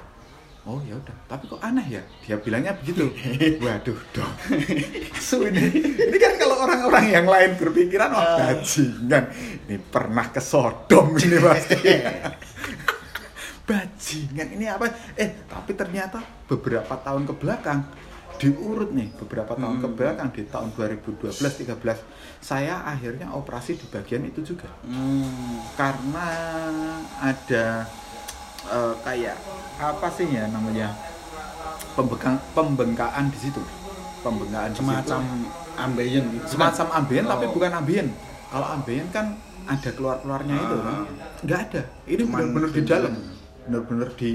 oh 0.62 0.78
ya 0.82 0.94
udah. 0.94 1.16
Tapi 1.26 1.44
kok 1.46 1.58
aneh 1.58 1.86
ya? 1.86 2.02
Dia 2.22 2.36
bilangnya 2.38 2.74
begitu. 2.78 3.10
Waduh 3.62 3.98
dong. 4.10 4.34
Su 5.18 5.42
ini 5.42 5.70
ini 5.74 6.16
kan 6.18 6.34
kalau 6.38 6.62
orang-orang 6.62 7.06
yang 7.10 7.26
lain 7.26 7.50
berpikiran 7.58 8.10
wah 8.10 8.26
Ah. 8.26 8.38
bajingan. 8.58 9.24
Ini 9.66 9.76
pernah 9.90 10.26
ke 10.30 10.38
Sodom 10.38 11.14
ini 11.14 11.38
pasti 11.38 11.78
bajingan. 13.64 14.48
Ini 14.52 14.66
apa? 14.70 14.90
Eh 15.14 15.46
tapi 15.46 15.72
ternyata 15.72 16.18
beberapa 16.46 16.94
tahun 16.96 17.24
ke 17.24 17.34
belakang 17.36 17.80
diurut 18.36 18.90
nih 18.90 19.06
beberapa 19.16 19.54
tahun 19.54 19.78
ke 19.78 19.86
Hmm. 19.86 19.94
belakang 19.94 20.28
di 20.34 20.42
tahun 20.44 20.74
2012 20.74 21.30
13 21.54 22.00
saya 22.40 22.82
akhirnya 22.82 23.30
operasi 23.30 23.76
di 23.76 23.86
bagian 23.86 24.24
itu 24.24 24.42
juga. 24.44 24.66
Hmm. 24.82 25.62
karena 25.72 26.26
ada 27.20 27.86
eh, 28.64 28.94
kayak 29.00 29.36
apa 29.76 30.06
sih 30.10 30.26
ya 30.26 30.46
namanya? 30.46 30.90
Pembengkang 31.92 32.38
pembengkaan 32.52 33.28
di 33.28 33.38
situ. 33.38 33.62
Pembengkaan 34.22 34.70
semacam 34.72 35.20
ambeien. 35.76 36.24
Semacam 36.44 36.86
ambien 36.94 37.24
tapi 37.24 37.44
Oh. 37.46 37.52
bukan 37.52 37.72
ambien 37.72 38.06
kalau 38.48 38.66
ambien 38.70 39.06
kan 39.08 39.34
ada 39.64 39.90
keluar 39.92 40.18
keluarnya 40.18 40.56
itu 40.56 40.74
Ah. 40.74 40.82
kan? 40.82 40.98
Nggak 41.42 41.60
ada. 41.68 41.82
Ini 42.06 42.22
benar-benar 42.24 42.70
di 42.70 42.82
dalam 42.82 43.12
benar-benar 43.66 44.10
di 44.18 44.32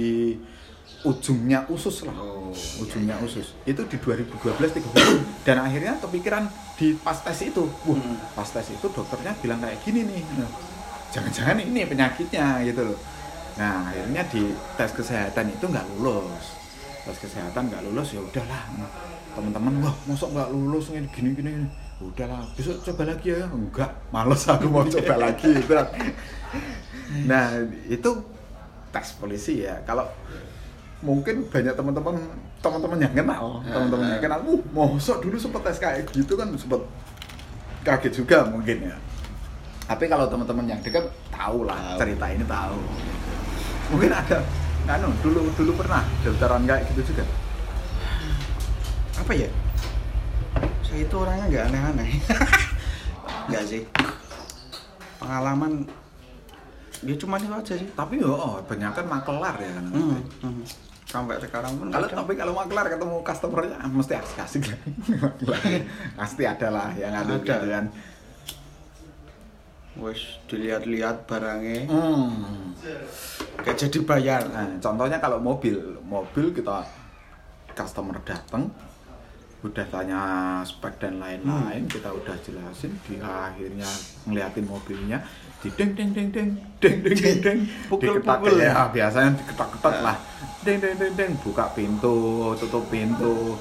ujungnya 1.05 1.67
usus 1.69 2.03
lah. 2.07 2.15
Oh, 2.15 2.51
ujungnya 2.81 3.15
iya, 3.15 3.21
iya. 3.21 3.27
usus. 3.27 3.47
Itu 3.67 3.85
di 3.85 3.97
2012 3.99 4.33
13 4.57 5.45
dan 5.45 5.57
akhirnya 5.61 5.93
kepikiran 6.01 6.43
di 6.79 6.97
pas 6.99 7.19
tes 7.21 7.37
itu. 7.45 7.63
Wah 7.85 7.95
Hmm. 7.95 8.17
pas 8.33 8.47
tes 8.47 8.67
itu 8.73 8.87
dokternya 8.89 9.35
bilang 9.43 9.61
kayak 9.61 9.77
gini 9.85 10.03
nih. 10.07 10.23
Jangan-jangan 11.13 11.63
ini 11.63 11.85
penyakitnya 11.85 12.65
gitu 12.65 12.81
loh. 12.91 12.99
Nah 13.57 13.89
akhirnya 13.89 14.23
di 14.31 14.51
tes 14.75 14.91
kesehatan 14.91 15.53
itu 15.53 15.65
nggak 15.69 15.85
lulus. 15.99 16.45
Tes 17.05 17.17
kesehatan 17.21 17.69
nggak 17.71 17.83
lulus 17.87 18.17
ya 18.17 18.21
udahlah. 18.23 18.63
Teman-teman 19.37 19.73
wah 19.85 19.95
mosok 20.09 20.33
nggak 20.33 20.49
lulus 20.49 20.89
ini 20.91 21.07
gini 21.13 21.29
gini 21.37 21.49
gini. 21.61 21.69
udahlah 21.97 22.45
besok 22.53 22.77
coba 22.85 23.09
lagi 23.09 23.33
ya. 23.33 23.49
Enggak 23.49 23.89
males 24.13 24.45
aku 24.45 24.69
mau 24.69 24.85
coba 24.93 25.15
lagi 25.17 25.49
berat 25.65 25.89
nah 27.29 27.55
itu 27.89 28.11
tes 28.97 29.13
polisi 29.21 29.61
ya. 29.61 29.77
Kalau 29.85 30.09
mungkin 31.05 31.45
banyak 31.45 31.77
teman-teman 31.77 32.17
teman-teman 32.57 32.97
yang 32.97 33.13
kenal 33.13 33.61
teman-teman 33.61 34.17
yang 34.17 34.21
kenal 34.25 34.41
uh 34.41 34.61
mosok 34.73 35.21
dulu 35.21 35.37
sempet 35.37 35.61
tes 35.69 35.77
kayak 35.77 36.09
gitu 36.09 36.33
kan 36.33 36.49
sempet 36.57 36.81
kaget 37.85 38.13
juga 38.25 38.49
mungkin 38.49 38.89
ya. 38.89 38.97
Tapi 39.85 40.09
kalau 40.09 40.25
teman-teman 40.25 40.65
yang 40.65 40.81
dekat 40.81 41.05
tahu 41.29 41.69
lah 41.69 41.95
Tahu. 41.95 41.99
cerita 42.01 42.25
ini 42.33 42.45
tahu. 42.49 42.77
Mungkin 43.93 44.11
ada 44.11 44.41
anu 44.87 45.13
dulu 45.21 45.47
dulu 45.53 45.71
pernah 45.77 46.01
daftaran 46.25 46.65
kayak 46.65 46.89
gitu 46.91 47.13
juga. 47.13 47.23
Apa 49.21 49.31
ya? 49.37 49.49
Saya 50.81 51.05
itu 51.05 51.15
orangnya 51.15 51.45
nggak 51.45 51.63
aneh-aneh. 51.69 52.09
Nggak 53.47 53.63
sih. 53.63 53.83
Pengalaman 55.23 55.87
ya 57.03 57.15
cuma 57.17 57.37
itu 57.37 57.53
aja 57.53 57.73
sih. 57.77 57.89
Tapi 57.93 58.21
yo 58.21 58.31
oh, 58.31 58.57
banyak 58.65 58.91
kan 58.93 59.05
makelar 59.05 59.55
ya. 59.59 59.69
Kan 59.77 59.85
Hmm, 59.93 60.17
hmm. 60.41 60.63
sampai 61.07 61.39
sekarang 61.39 61.71
pun 61.79 61.87
kalau 61.87 62.07
tapi 62.09 62.33
kalau 62.35 62.51
makelar 62.51 62.85
ketemu 62.91 63.15
customernya 63.23 63.77
mesti 63.87 64.13
asik-asik. 64.19 64.61
Kan 64.67 64.79
pasti 66.19 66.43
ada 66.43 66.67
lah 66.67 66.89
yang 66.97 67.13
ada 67.13 67.37
gitu 67.39 67.67
kan. 67.67 67.85
Wes 69.97 70.21
dilihat-lihat 70.45 71.25
barangnya. 71.25 71.89
Hmm. 71.89 72.77
gak 73.65 73.75
jadi 73.81 73.99
bayar. 74.05 74.45
Nah, 74.53 74.77
contohnya 74.77 75.17
kalau 75.17 75.41
mobil, 75.41 75.97
mobil 76.05 76.53
kita 76.53 76.85
customer 77.73 78.21
datang, 78.21 78.69
udah 79.65 79.85
tanya 79.89 80.21
spek 80.61 81.01
dan 81.01 81.17
lain-lain, 81.17 81.81
Hmm. 81.81 81.89
kita 81.89 82.13
udah 82.13 82.37
jelasin, 82.45 82.93
di 83.09 83.17
akhirnya 83.17 83.89
ngeliatin 84.29 84.69
mobilnya, 84.69 85.17
di 85.57 85.69
deng 85.73 85.91
deng 85.97 86.09
deng 86.13 86.29
deng 86.29 86.49
deng 86.77 86.95
deng 87.01 87.17
deng 87.17 87.37
deng, 87.41 87.59
Pukul-pukul. 87.89 88.57
diketak 88.57 88.61
ya, 88.61 88.85
biasanya 88.93 89.29
diketak-ketak 89.41 89.95
lah, 90.05 90.17
deng 90.61 90.77
deng 90.77 90.95
deng 91.01 91.13
deng, 91.17 91.31
buka 91.41 91.65
pintu, 91.73 92.17
tutup 92.61 92.85
pintu. 92.87 93.57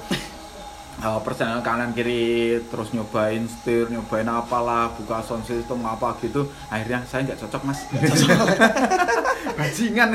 Uh, 0.97 1.19
perjalanan 1.25 1.61
kanan 1.61 1.93
kiri 1.93 2.57
terus 2.69 2.89
nyobain 2.89 3.45
setir 3.45 3.85
nyobain 3.89 4.25
apalah 4.25 4.89
buka 4.93 5.21
sound 5.21 5.45
system 5.45 5.85
apa 5.85 6.17
gitu. 6.21 6.45
Akhirnya 6.69 7.01
saya 7.05 7.25
nggak 7.25 7.39
cocok 7.45 7.61
mas. 7.65 7.79
Bajingan. 9.57 10.09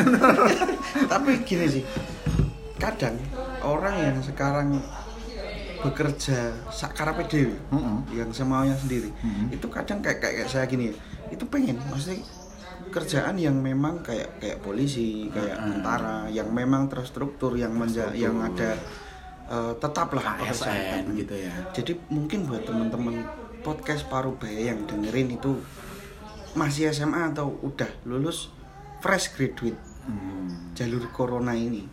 Tapi 1.07 1.31
gini 1.43 1.67
sih 1.67 1.85
kadang 2.79 3.15
orang 3.63 3.95
yang 3.95 4.19
sekarang 4.19 4.83
bekerja 5.83 6.51
sakarape 6.71 7.27
dewi 7.27 7.55
Mm-mm. 7.71 8.07
yang 8.15 8.31
semaunya 8.31 8.75
sendiri 8.79 9.11
Mm-mm. 9.19 9.51
itu 9.51 9.67
kadang 9.67 9.99
kayak, 9.99 10.23
kayak 10.23 10.35
kayak 10.43 10.51
saya 10.51 10.65
gini 10.67 10.91
ya 10.91 10.95
itu 11.33 11.45
pengen 11.49 11.81
maksudnya 11.89 12.21
kerjaan 12.93 13.41
yang 13.41 13.57
memang 13.57 14.05
kayak 14.05 14.37
kayak 14.37 14.59
polisi 14.61 15.33
kayak 15.33 15.57
Mm-mm. 15.57 15.71
tentara 15.81 16.29
yang 16.29 16.53
memang 16.53 16.87
terstruktur 16.87 17.57
yang 17.57 17.73
menja 17.73 18.11
Terstruktur. 18.11 18.21
yang 18.21 18.37
ada 18.43 18.71
eh, 19.49 19.73
tetap 19.77 20.09
lah 20.13 20.25
ASN 20.39 21.17
gitu 21.17 21.35
ya 21.35 21.55
jadi 21.73 21.93
mungkin 22.09 22.45
buat 22.45 22.63
teman-teman 22.63 23.25
podcast 23.63 24.05
paruh 24.07 24.35
baya 24.35 24.75
yang 24.75 24.85
dengerin 24.85 25.39
itu 25.39 25.57
masih 26.53 26.91
SMA 26.91 27.33
atau 27.33 27.57
udah 27.63 27.89
lulus 28.05 28.53
fresh 29.01 29.33
graduate 29.33 29.79
Hmm. 30.03 30.75
jalur 30.75 31.07
corona 31.15 31.55
ini 31.55 31.87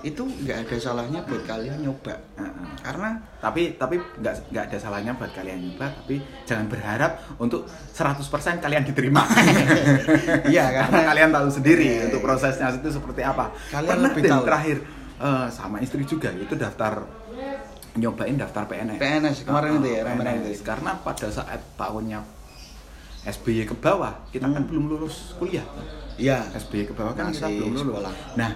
itu 0.00 0.22
nggak 0.22 0.58
ada 0.62 0.76
salahnya 0.76 1.20
buat 1.22 1.42
kalian 1.42 1.80
nyoba 1.80 2.14
Heeh. 2.34 2.66
karena 2.78 3.08
tapi 3.38 3.62
tapi 3.74 3.96
nggak 3.96 4.34
nggak 4.48 4.64
ada 4.66 4.76
salahnya 4.76 5.12
buat 5.12 5.30
kalian 5.30 5.58
nyoba 5.62 5.86
tapi 5.94 6.16
jangan 6.44 6.66
berharap 6.66 7.12
untuk 7.36 7.64
100% 7.90 8.20
kalian 8.58 8.82
diterima 8.82 9.22
Iya, 10.46 10.64
karena 10.74 11.00
kalian 11.06 11.30
tahu 11.30 11.48
sendiri 11.48 11.84
Iya, 11.84 12.00
untuk 12.06 12.20
iya. 12.20 12.26
prosesnya 12.26 12.66
itu 12.70 12.88
seperti 12.88 13.20
apa 13.20 13.52
Kalian 13.68 13.90
Pernah 13.90 14.08
lebih 14.08 14.22
tahu. 14.24 14.42
terakhir 14.44 14.76
eh, 15.16 15.46
sama 15.48 15.76
istri 15.78 16.02
juga 16.04 16.28
itu 16.30 16.54
daftar 16.54 17.04
nyobain 17.94 18.34
daftar 18.34 18.66
PNS 18.66 18.98
PNS 18.98 19.36
kemarin 19.44 19.78
itu 19.78 19.88
ya 19.88 20.02
PNS. 20.04 20.50
itu. 20.50 20.62
karena 20.62 20.98
pada 20.98 21.28
saat 21.28 21.62
tahunnya 21.74 22.20
SBY 23.24 23.64
ke 23.64 23.74
bawah 23.74 24.12
kita 24.28 24.44
kan 24.44 24.58
Hmm. 24.58 24.68
belum 24.68 24.84
lulus 24.90 25.32
kuliah 25.34 25.64
Iya. 26.14 26.46
SBY 26.52 26.86
ke 26.86 26.94
bawah 26.94 27.10
kan 27.12 27.30
kita 27.30 27.46
Masih 27.46 27.56
belum 27.56 27.70
lulus 27.72 27.82
sekolah. 27.86 28.12
nah 28.34 28.50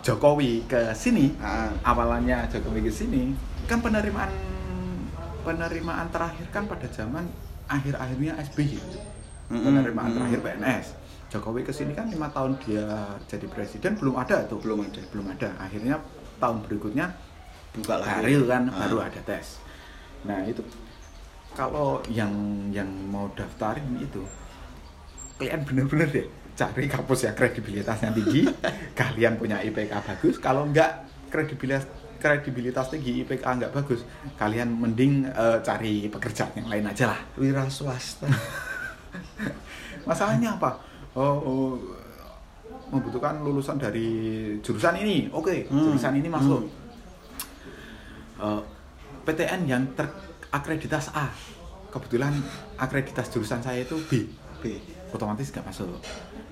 Jokowi 0.00 0.64
ke 0.64 0.92
sini 0.92 1.34
Ah. 1.38 1.68
awalannya 1.84 2.46
Jokowi 2.48 2.80
ke 2.82 2.92
sini 2.92 3.34
kan 3.64 3.78
penerimaan 3.78 4.30
penerimaan 5.40 6.08
terakhir 6.08 6.46
kan 6.48 6.64
pada 6.64 6.86
zaman 6.88 7.24
akhir-akhirnya 7.66 8.36
SBY 8.42 8.78
Mm-mm, 9.48 9.60
penerimaan 9.62 10.12
terakhir 10.12 10.40
PNS 10.40 10.86
Jokowi 11.28 11.60
ke 11.60 11.72
sini 11.72 11.92
kan 11.92 12.08
lima 12.08 12.28
tahun 12.28 12.56
dia 12.58 12.84
jadi 13.26 13.44
presiden 13.46 13.96
belum 13.96 14.16
ada 14.16 14.44
tuh 14.44 14.60
Belum 14.60 14.80
ada. 14.80 15.00
belum 15.06 15.26
ada 15.28 15.48
akhirnya 15.58 16.00
tahun 16.38 16.64
berikutnya 16.64 17.06
Buka 17.70 18.00
lagi. 18.00 18.32
Kan 18.42 18.68
Ah. 18.68 18.86
baru 18.86 18.98
ada 19.02 19.20
tes 19.22 19.60
nah 20.18 20.42
itu 20.42 20.64
kalau 21.52 22.02
yang 22.08 22.32
yang 22.68 22.88
mau 23.06 23.30
daftarin 23.30 23.86
itu 23.96 24.18
kalian 25.36 25.62
bener-bener 25.62 26.08
deh 26.08 26.26
cari 26.58 26.90
kampus 26.90 27.30
yang 27.30 27.34
kredibilitasnya 27.38 28.10
tinggi. 28.10 28.42
Kalian 28.98 29.38
punya 29.38 29.62
IPK 29.62 29.94
bagus. 30.02 30.42
Kalau 30.42 30.66
enggak 30.66 31.06
kredibilitas 31.30 31.86
kredibilitas 32.18 32.90
tinggi 32.90 33.22
IPK 33.22 33.46
enggak 33.46 33.70
bagus 33.70 34.02
kalian 34.34 34.74
mending 34.74 35.30
eh, 35.30 35.58
cari 35.62 36.10
pekerjaan 36.10 36.50
yang 36.58 36.66
lain 36.66 36.90
aja 36.90 37.14
lah. 37.14 37.20
Wira 37.38 37.70
swasta. 37.70 38.26
masalahnya 40.08 40.58
apa? 40.58 40.82
Oh, 41.14 41.38
oh, 41.38 41.70
membutuhkan 42.90 43.38
lulusan 43.46 43.78
dari 43.78 44.08
jurusan 44.58 44.98
ini. 44.98 45.30
Oke 45.30 45.70
Hmm, 45.70 45.94
jurusan 45.94 46.18
ini 46.18 46.26
masuk. 46.26 46.66
Hmm. 48.42 48.58
Eh, 48.58 48.62
PTN 49.22 49.60
yang 49.70 49.82
terakreditas 49.94 51.14
A. 51.14 51.30
Kebetulan 51.94 52.34
akreditas 52.76 53.30
jurusan 53.30 53.62
saya 53.62 53.86
itu 53.86 53.94
B. 54.10 54.26
B. 54.58 54.76
otomatis 55.14 55.48
nggak 55.48 55.64
masuk 55.64 55.88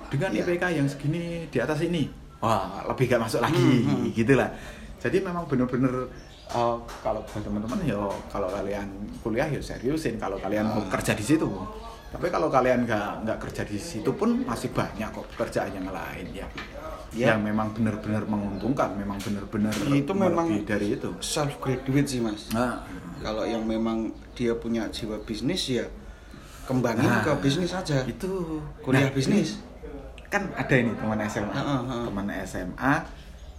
dengan 0.08 0.30
Iya. 0.30 0.42
IPK 0.44 0.64
yang 0.72 0.86
segini 0.86 1.22
di 1.46 1.58
atas 1.58 1.80
ini 1.80 2.06
wah 2.38 2.84
lebih 2.84 3.06
nggak 3.06 3.22
masuk 3.22 3.40
lagi 3.40 3.58
Hmm, 3.58 3.86
hmm. 4.02 4.12
gitu 4.12 4.32
lah 4.34 4.50
jadi 4.98 5.18
memang 5.20 5.44
bener-bener 5.44 6.08
eh, 6.48 6.76
kalau 7.00 7.20
buat 7.22 7.42
teman-teman 7.42 7.78
ya 7.82 7.98
kalau 8.28 8.48
kalian 8.48 8.86
kuliah 9.20 9.46
ya 9.46 9.58
seriusin 9.58 10.14
kalau 10.16 10.36
kalian 10.36 10.64
mau 10.64 10.80
Ah. 10.80 10.90
kerja 10.90 11.12
di 11.12 11.24
situ 11.24 11.48
tapi 12.06 12.26
kalau 12.28 12.46
kalian 12.46 12.82
nggak 12.82 13.24
nggak 13.24 13.38
kerja 13.40 13.62
di 13.62 13.76
situ 13.76 14.10
pun 14.10 14.42
masih 14.42 14.70
banyak 14.70 15.08
kok 15.08 15.26
pekerjaan 15.28 15.72
yang 15.72 15.88
lain 15.88 16.26
ya 16.32 16.48
Ya. 17.08 17.32
yang 17.32 17.40
memang 17.40 17.72
benar-benar 17.72 18.26
menguntungkan 18.26 18.92
memang 18.92 19.16
benar-benar 19.16 19.72
Itu 19.88 20.12
memang- 20.12 20.52
dari 20.62 20.92
itu 20.92 21.08
Self 21.18 21.56
graduate 21.56 22.04
sih 22.04 22.20
mas. 22.20 22.50
nah, 22.50 22.82
Kalau 23.18 23.42
yang 23.42 23.64
memang 23.64 24.06
dia 24.34 24.52
punya 24.52 24.84
jiwa 24.86 25.16
bisnis 25.18 25.70
ya 25.72 25.86
kembangin 26.62 27.06
Nah, 27.06 27.22
ke 27.22 27.32
bisnis 27.40 27.72
aja. 27.72 28.04
itu 28.04 28.60
Kuliah 28.80 29.08
Nah, 29.08 29.14
bisnis. 29.14 29.56
ini 29.56 29.64
kan 30.26 30.42
ada 30.52 30.74
ini 30.74 30.90
teman 30.92 31.18
SMA 31.24 31.52
Heeh, 31.52 31.80
heeh. 31.84 32.04
teman 32.04 32.26
SMA 32.42 32.94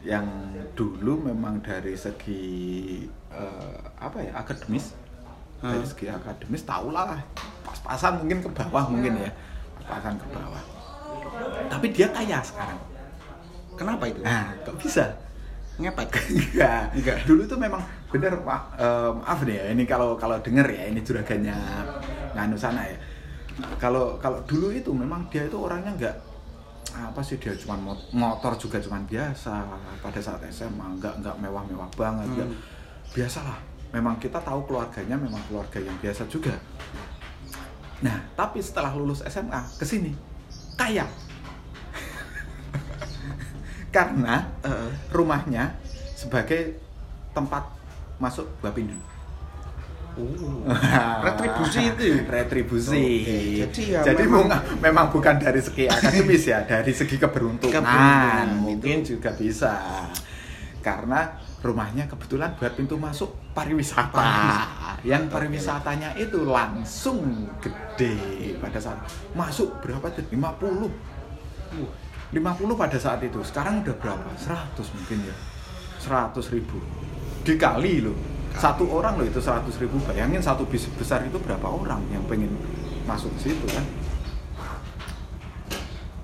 yang 0.03 0.25
dulu 0.73 1.25
memang 1.25 1.57
dari 1.59 1.95
segi 1.95 2.43
eh, 3.29 3.75
apa 3.97 4.17
ya 4.19 4.31
akademis 4.37 4.93
dari 5.57 5.79
Heeh. 5.79 5.87
segi 5.87 6.05
akademis 6.07 6.63
tahu 6.63 6.91
lah 6.91 7.17
pas-pasan 7.63 8.21
mungkin 8.21 8.39
ke 8.39 8.49
bawah 8.49 8.85
mungkin 8.87 9.17
ya 9.17 9.31
pas-pasan 9.79 10.15
ke 10.15 10.27
bawah 10.29 10.63
tapi 11.67 11.91
dia 11.91 12.07
kaya 12.09 12.39
sekarang 12.41 12.79
Kenapa 13.77 14.09
itu? 14.09 14.21
nah 14.21 14.49
kok 14.65 14.73
bisa 14.77 15.05
Ngepet. 15.77 16.09
enggak 16.33 16.89
Enggak. 16.97 17.17
dulu 17.29 17.45
tuh 17.45 17.53
memang 17.55 17.77
bener 18.09 18.33
pak 18.41 18.61
eh, 18.75 19.11
maaf 19.13 19.39
nih 19.45 19.55
ya 19.55 19.65
ini 19.71 19.83
kalau 19.85 20.17
kalau 20.17 20.41
denger 20.41 20.65
ya 20.67 20.89
ini 20.89 21.05
juragannya 21.05 21.53
nganu 22.33 22.57
sana 22.57 22.81
ya 22.81 22.97
kalau 23.77 24.17
kalau 24.17 24.41
dulu 24.45 24.73
itu 24.73 24.89
memang 24.89 25.29
dia 25.29 25.45
itu 25.45 25.53
orangnya 25.53 25.93
enggak 25.93 26.15
apa 26.97 27.21
sih 27.21 27.37
dia 27.37 27.53
cuma 27.53 27.77
motor 28.11 28.53
juga 28.57 28.81
cuman 28.81 29.05
biasa. 29.05 29.53
Pada 30.01 30.19
saat 30.19 30.41
SMA 30.49 30.97
enggak 30.97 31.13
enggak 31.21 31.35
mewah-mewah 31.37 31.89
banget 31.93 32.27
Hmm. 32.27 32.53
biasa 33.13 33.39
lah 33.45 33.57
memang 33.93 34.19
kita 34.19 34.35
tahu 34.43 34.67
keluarganya 34.67 35.15
memang 35.15 35.39
keluarga 35.47 35.79
yang 35.79 35.95
biasa 36.01 36.27
juga. 36.27 36.53
Nah 38.03 38.17
tapi 38.33 38.59
setelah 38.59 38.91
lulus 38.93 39.21
SMA 39.25 39.61
ke 39.77 39.85
sini 39.85 40.11
kaya. 40.75 41.07
Karena 43.95 44.43
Heeh. 44.61 44.89
rumahnya 45.09 45.73
sebagai 46.13 46.77
tempat 47.33 47.63
masuk 48.17 48.45
Bapindo 48.61 48.97
Retribusi 51.23 51.79
itu? 51.93 52.05
Retribusi. 52.25 53.05
Oke, 53.23 53.37
jadi 53.63 53.81
ya 53.87 53.99
Jadi 54.03 54.23
memang- 54.81 55.09
bukan 55.13 55.35
dari 55.39 55.61
segi 55.61 55.85
akademis 55.87 56.43
ya, 56.49 56.65
dari 56.65 56.91
segi 56.91 57.15
keberuntungan, 57.15 57.73
Keberuntungan, 57.81 58.47
mungkin 58.61 58.97
juga 59.05 59.31
bisa. 59.37 59.73
Karena 60.81 61.35
rumahnya 61.59 62.07
kebetulan 62.07 62.55
buat 62.55 62.73
pintu 62.77 62.95
masuk 62.95 63.33
pariwisata. 63.51 64.13
Pariwisata. 64.13 64.91
Yang 65.03 65.23
pariwisatanya 65.29 66.09
itu 66.15 66.39
langsung 66.47 67.49
gede 67.59 68.15
pada 68.61 68.79
saat 68.79 68.99
masuk 69.33 69.81
berapa 69.83 70.07
tuh? 70.13 70.23
50. 70.31 70.87
Uh, 71.75 71.89
50 72.31 72.75
pada 72.79 72.97
saat 72.99 73.19
itu. 73.23 73.39
Sekarang 73.43 73.83
udah 73.83 73.95
berapa? 73.99 74.29
100 74.39 74.95
mungkin 74.95 75.17
ya. 75.27 75.35
100 75.99 76.53
ribu. 76.53 76.79
Dikali 77.43 78.03
loh. 78.03 78.15
Satu 78.57 78.89
orang 78.89 79.15
loh 79.15 79.23
itu 79.23 79.37
100 79.37 79.69
ribu. 79.77 80.01
Bayangin 80.01 80.41
satu 80.41 80.65
bis 80.65 80.89
besar 80.91 81.21
itu 81.21 81.37
berapa 81.37 81.63
orang 81.63 82.01
yang 82.09 82.25
pengen 82.25 82.49
masuk 83.03 83.29
ke 83.37 83.47
situ 83.47 83.65
kan? 83.67 83.85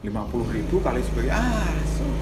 50 0.03 0.11
ribu 0.51 0.75
kali 0.77 0.99
sebagai 0.99 1.31
ah 1.31 1.63
so- 1.87 2.19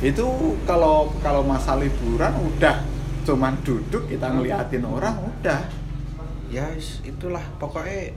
itu 0.00 0.24
kalau 0.64 1.12
kalau 1.20 1.40
masa 1.42 1.76
liburan 1.76 2.32
udah 2.38 2.80
cuman 3.20 3.52
duduk 3.60 4.06
kita 4.06 4.28
ngeliatin 4.30 4.80
orang 4.80 5.12
udah 5.20 5.60
ya 6.46 6.64
itulah 7.02 7.42
pokoknya 7.56 8.16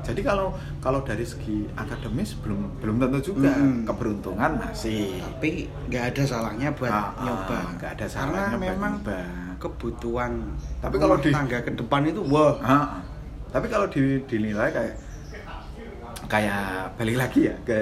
jadi 0.00 0.20
kalau 0.22 0.52
kalau 0.78 1.00
dari 1.02 1.20
segi 1.20 1.68
akademis 1.74 2.32
belum 2.38 2.80
belum 2.80 2.96
tentu 2.98 3.34
juga 3.34 3.50
Mm. 3.50 3.84
keberuntungan 3.84 4.56
masih 4.58 5.20
tapi 5.20 5.68
nggak 5.90 6.04
ada 6.12 6.22
salahnya 6.24 6.68
buat 6.72 6.88
Ah, 6.88 7.10
ah, 7.10 7.24
nyoba 7.24 7.58
nggak 7.74 7.90
ada 7.92 8.06
karena 8.06 8.14
salahnya 8.14 8.56
buat 8.56 8.64
memang 8.72 8.92
nyoba. 8.96 9.20
Kebutuhan 9.58 10.32
Tapi 10.78 10.96
kalau 10.96 11.18
di- 11.18 11.34
tangga 11.34 11.58
ke 11.60 11.70
depan 11.74 12.06
itu 12.06 12.22
wah 12.24 12.54
Ah, 12.58 13.02
tapi 13.48 13.66
kalau 13.66 13.86
di, 13.86 14.22
dinilai 14.24 14.70
kayak 14.70 14.94
kayak 16.28 16.92
balik 16.94 17.16
lagi 17.16 17.48
ya 17.48 17.54
ke 17.64 17.78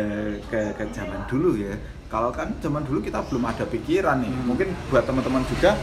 ke 0.47 0.61
ke 0.73 0.85
zaman 0.95 1.19
dulu 1.27 1.59
ya. 1.59 1.75
Kalau 2.07 2.31
kan 2.31 2.55
zaman 2.63 2.87
dulu 2.87 3.03
kita 3.03 3.19
belum 3.27 3.43
ada 3.43 3.67
pikiran 3.67 4.23
nih. 4.23 4.31
Hmm. 4.31 4.45
Mungkin 4.47 4.69
buat 4.87 5.03
teman-teman 5.03 5.43
juga 5.51 5.75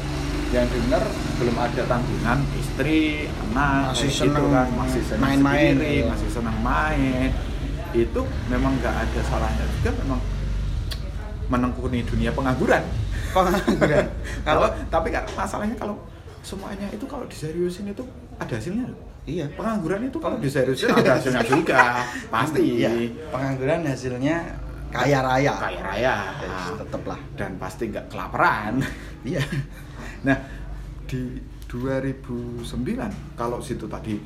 yang 0.56 0.70
dengar 0.72 1.04
belum 1.36 1.56
ada 1.58 1.82
tanggungan 1.84 2.40
istri, 2.56 3.28
anak, 3.52 3.92
Masih 3.92 4.00
kayak 4.00 4.14
gitu 4.14 4.22
seneng 4.22 4.46
kan, 4.48 4.68
masih 4.72 5.02
seneng 5.04 5.24
main-main, 5.26 5.74
sendiri, 5.76 5.92
iya. 5.92 6.06
masih 6.08 6.30
senang 6.32 6.58
main. 6.64 7.30
Itu 7.92 8.22
memang 8.48 8.72
nggak 8.80 8.96
ada 8.96 9.22
salahnya 9.28 9.66
juga 9.76 9.92
memang 10.00 10.22
menekuni 11.52 12.00
dunia 12.08 12.32
pengangguran. 12.32 12.84
Pengangguran 13.34 14.06
kalau 14.48 14.68
tapi 14.88 15.10
kan 15.10 15.26
masalahnya 15.34 15.76
kalau 15.76 15.98
semuanya 16.44 16.88
itu 16.92 17.06
kalau 17.08 17.26
diseriusin 17.26 17.90
itu 17.90 18.04
ada 18.38 18.54
hasilnya 18.60 18.86
loh. 18.92 19.00
iya 19.24 19.48
Pengangguran 19.56 20.04
itu 20.12 20.20
kalau 20.20 20.36
diseriusin 20.38 20.92
ada 20.92 21.16
hasilnya 21.16 21.44
juga, 21.48 22.04
pasti. 22.34 22.84
Iya, 22.84 22.92
pengangguran 23.32 23.88
hasilnya 23.88 24.38
kaya 24.92 25.24
raya 25.24 25.54
Kaya 25.58 25.82
raya. 25.82 26.16
Yes, 26.44 26.78
tetep 26.78 27.02
lah 27.08 27.18
Dan 27.34 27.56
pasti 27.58 27.90
nggak 27.90 28.12
kelaparan. 28.12 28.84
iya 29.30 29.42
Nah, 30.28 30.38
di 31.08 31.40
2009 31.72 32.68
kalau 33.40 33.58
situ 33.64 33.88
tadi 33.90 34.20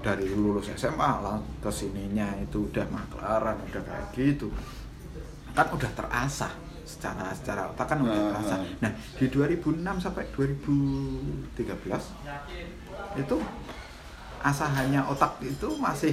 dari 0.00 0.30
lulus 0.30 0.70
SMA 0.78 1.12
lah 1.20 1.36
ke 1.60 1.70
sininya 1.74 2.32
itu 2.40 2.70
udah 2.70 2.86
maklaran, 2.88 3.58
udah 3.68 3.82
kayak 3.82 4.06
gitu. 4.14 4.48
Kan 5.52 5.66
udah 5.74 5.90
terasah 5.92 6.63
secara 6.84 7.32
secara 7.32 7.66
otak 7.66 7.86
kan 7.88 7.98
udah 7.98 8.12
Ah, 8.14 8.28
terasa. 8.30 8.54
ah. 8.54 8.62
Nah, 8.80 8.92
di 9.16 9.26
2006 9.26 9.96
sampai 9.98 10.24
2013 10.30 12.12
itu 13.16 13.36
asahannya 14.40 15.00
otak 15.08 15.40
itu 15.40 15.68
masih 15.80 16.12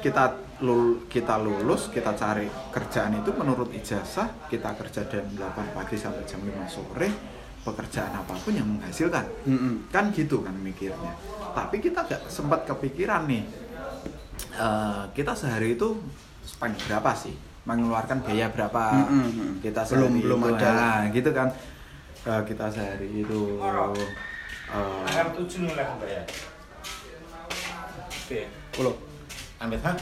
kita 0.00 0.32
lul, 0.58 1.04
kita 1.06 1.36
lulus 1.36 1.92
kita 1.92 2.16
cari 2.16 2.48
kerjaan 2.72 3.12
itu 3.14 3.28
menurut 3.30 3.68
ijazah 3.70 4.48
kita 4.48 4.72
kerja 4.72 5.04
jam 5.04 5.28
8 5.28 5.76
pagi 5.76 5.94
sampai 5.94 6.24
jam 6.24 6.40
5 6.40 6.48
sore 6.66 7.12
pekerjaan 7.60 8.10
apa 8.10 8.32
pun 8.34 8.56
yang 8.56 8.66
menghasilkan 8.66 9.28
Mm-mm. 9.44 9.92
kan 9.92 10.08
gitu 10.10 10.40
kan 10.40 10.56
mikirnya 10.56 11.12
tapi 11.52 11.78
kita 11.78 12.02
gak 12.02 12.24
sempat 12.26 12.64
kepikiran 12.64 13.28
nih 13.28 13.44
eh, 14.56 15.02
kita 15.12 15.36
sehari 15.36 15.76
itu 15.76 16.00
spend 16.42 16.72
berapa 16.88 17.12
sih 17.12 17.36
mengeluarkan 17.62 18.18
biaya 18.20 18.46
berapa 18.48 18.84
Mm-mm. 19.06 19.60
kita 19.60 19.86
Belum- 19.86 20.10
sehari 20.10 20.22
belum 20.22 20.40
itu, 20.40 20.50
ada. 20.56 20.70
nah, 20.72 21.00
gitu 21.08 21.30
kan 21.30 21.48
Eh, 22.22 22.42
kita 22.46 22.66
sehari 22.68 23.08
itu 23.18 23.58
eh, 23.58 23.90
Tanggal 25.04 25.28
tujuh 25.34 25.58
nih 25.60 25.74
lah 25.74 25.98
bayar. 25.98 26.22
Oke. 28.22 28.40
puluh 28.70 28.94
Ambil 29.58 29.78
hah? 29.80 29.94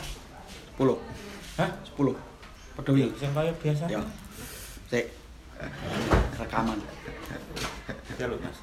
puluh 0.77 0.97
Hah? 1.57 1.71
sepuluh 1.83 2.13
peduli 2.73 3.09
Yang 3.17 3.33
kayak 3.33 3.55
biasa. 3.57 3.85
ya 3.89 4.01
sik 4.87 5.07
rekaman 6.37 6.77
Ya 8.15 8.25
lu 8.25 8.37
mas. 8.37 8.59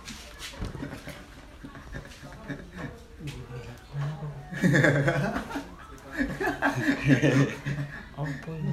Apa 8.18 8.50
ini? 8.58 8.72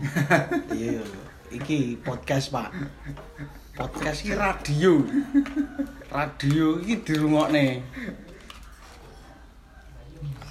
iya 0.72 1.04
iki 1.52 2.00
podcast 2.00 2.48
pak 2.48 2.72
podcast 3.76 4.24
iki 4.24 4.32
radio 4.32 5.04
radio 6.08 6.80
iki 6.80 7.04
dirungokne 7.04 7.84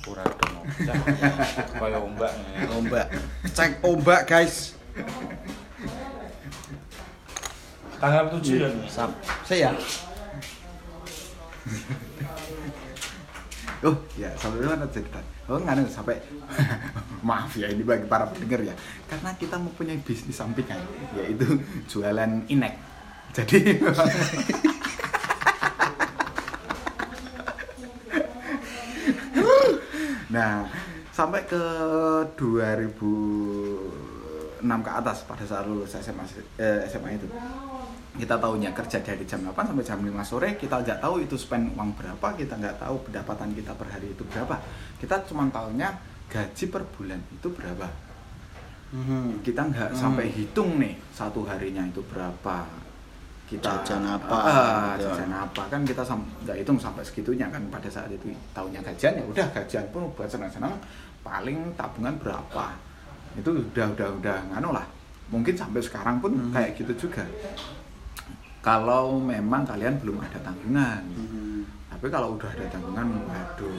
Kurang 0.04 0.28
dong. 0.36 0.68
Kayak 1.80 2.00
ombak. 2.04 2.34
ombak 2.76 3.08
cek 3.56 3.80
ombak 3.82 4.22
guys 4.28 4.76
Tanggal 8.04 8.28
tujuh 8.36 8.60
ya 8.60 8.68
nih. 8.68 8.84
Sap. 8.92 9.16
saya 9.48 9.72
Oh 13.84 14.00
ya 14.16 14.32
sampai 14.40 14.64
mana 14.64 14.88
cerita? 14.88 15.20
Oh 15.52 15.60
nggak 15.60 15.92
sampai 15.92 16.16
maaf 17.28 17.52
ya 17.60 17.68
ini 17.68 17.84
bagi 17.84 18.08
para 18.08 18.24
pendengar 18.32 18.64
ya 18.64 18.72
karena 19.12 19.36
kita 19.36 19.60
mempunyai 19.60 20.00
bisnis 20.00 20.40
sampingan 20.40 20.80
yaitu 21.20 21.60
jualan 21.92 22.48
inek. 22.48 22.80
Jadi 23.36 23.60
nah 30.34 30.64
sampai 31.12 31.44
ke 31.44 31.62
2006 34.64 34.88
ke 34.88 34.92
atas 34.96 35.18
pada 35.28 35.44
saat 35.44 35.68
lulus 35.68 35.92
SMA 35.94 36.24
eh, 36.58 36.88
SMA 36.88 37.20
itu. 37.20 37.28
Kita 38.14 38.38
tahunya 38.38 38.72
kerja 38.72 39.02
dari 39.02 39.26
jam 39.26 39.42
8 39.42 39.74
sampai 39.74 39.84
jam 39.84 40.00
5 40.00 40.14
sore 40.24 40.50
kita 40.56 40.80
nggak 40.80 41.00
tahu 41.02 41.16
itu 41.20 41.36
spend 41.36 41.74
uang 41.74 41.98
berapa 41.98 42.28
kita 42.34 42.56
nggak 42.56 42.78
tahu 42.80 42.96
pendapatan 43.10 43.52
kita 43.52 43.74
per 43.74 43.88
hari 43.90 44.14
itu 44.14 44.24
berapa. 44.24 44.56
Kita 44.98 45.26
cuma 45.28 45.50
tahunya 45.50 45.90
gaji 46.30 46.66
per 46.72 46.84
bulan 46.90 47.20
itu 47.30 47.48
berapa. 47.52 47.88
Mhm. 48.94 49.42
kita 49.42 49.74
nggak 49.74 49.90
Hmm. 49.90 49.98
sampai 49.98 50.30
hitung 50.30 50.78
nih 50.78 50.94
satu 51.10 51.42
harinya 51.50 51.82
itu 51.82 51.98
berapa. 52.06 52.62
Kita 53.44 53.82
Jajan 53.82 54.06
apa, 54.06 54.38
gitu. 54.96 55.10
jajan 55.10 55.34
apa. 55.34 55.62
Kan 55.66 55.82
kita 55.82 56.06
nggak 56.06 56.58
hitung 56.62 56.78
sampai 56.78 57.02
segitunya 57.02 57.50
kan 57.50 57.62
pada 57.74 57.90
saat 57.90 58.14
itu. 58.14 58.30
Tahunya 58.54 58.86
gajian 58.86 59.18
ya 59.18 59.26
udah 59.26 59.48
gajian 59.50 59.86
pun 59.90 60.06
buat 60.14 60.30
senang-senang 60.30 60.78
paling 61.26 61.74
tabungan 61.74 62.14
berapa 62.22 62.66
itu 63.34 63.50
udah 63.50 63.86
udah 63.90 64.10
udah 64.18 64.38
nganu 64.50 64.70
lah 64.72 64.86
mungkin 65.28 65.54
sampai 65.54 65.80
sekarang 65.80 66.20
pun 66.20 66.32
Hmm. 66.32 66.52
kayak 66.52 66.76
gitu 66.76 66.94
juga 67.00 67.26
kalau 68.60 69.18
memang 69.18 69.64
kalian 69.64 69.98
belum 69.98 70.18
ada 70.20 70.40
tanggungan 70.40 71.02
Mhm. 71.04 71.60
tapi 71.90 72.06
kalau 72.08 72.36
udah 72.36 72.50
ada 72.50 72.66
tanggungan 72.70 73.08
waduh 73.24 73.78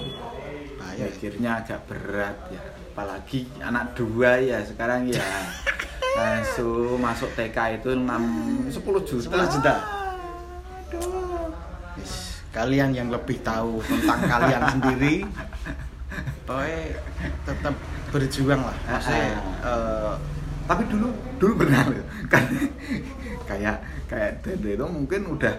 Bahaya. 0.76 1.06
mikirnya 1.06 1.50
agak 1.58 1.80
berat 1.86 2.36
ya 2.48 2.60
apalagi 2.90 3.46
anak 3.58 3.94
dua 3.94 4.38
ya 4.38 4.58
sekarang 4.60 5.06
ya 5.06 5.18
langsung 6.18 6.94
masuk 6.96 7.26
TK 7.34 7.58
itu 7.76 7.90
6 7.90 8.70
10 8.70 9.02
juta 9.02 9.34
10 9.34 9.50
juta. 9.50 9.74
Aduh. 10.86 11.50
Kalian 12.50 12.94
yang 12.94 13.10
lebih 13.10 13.42
tahu 13.42 13.82
tentang 13.82 14.20
kalian 14.24 14.62
sendiri 14.70 15.26
pokoknya 16.44 16.80
tetap 17.44 17.74
berjuang 18.08 18.60
lah. 18.60 18.76
Maksudnya 18.86 19.28
eh, 19.62 20.12
tapi 20.64 20.82
dulu 20.86 21.08
dulu 21.36 21.52
pernah 21.60 21.82
loh. 21.86 22.04
Kan 22.32 22.44
kayak 23.44 23.76
kayak 24.06 24.30
Dede 24.40 24.74
itu 24.74 24.86
mungkin 24.86 25.28
udah 25.30 25.54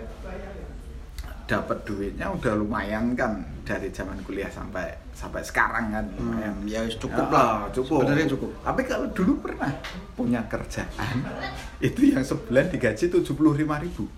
dapat 1.46 1.78
duitnya 1.86 2.26
udah 2.26 2.58
lumayan 2.58 3.14
kan 3.14 3.38
dari 3.62 3.94
zaman 3.94 4.18
kuliah 4.26 4.50
sampai 4.50 4.90
sampai 5.14 5.46
sekarang 5.46 5.94
kan. 5.94 6.06
Lumayan 6.18 6.58
Hmm, 6.58 6.66
ya 6.66 6.82
cukup 6.90 7.30
Ya, 7.30 7.38
lah. 7.38 7.70
cukup. 7.70 8.02
Sebenarnya 8.02 8.28
cukup. 8.28 8.50
tapi 8.64 8.82
kalau 8.84 9.08
dulu 9.14 9.34
pernah 9.40 9.70
punya 10.14 10.42
kerjaan 10.44 11.16
itu 11.86 12.10
yang 12.10 12.26
sebulan 12.26 12.74
digaji 12.74 13.06
tujuh 13.08 13.34
puluh 13.34 13.54
lima 13.54 13.78
ribu 13.78 14.10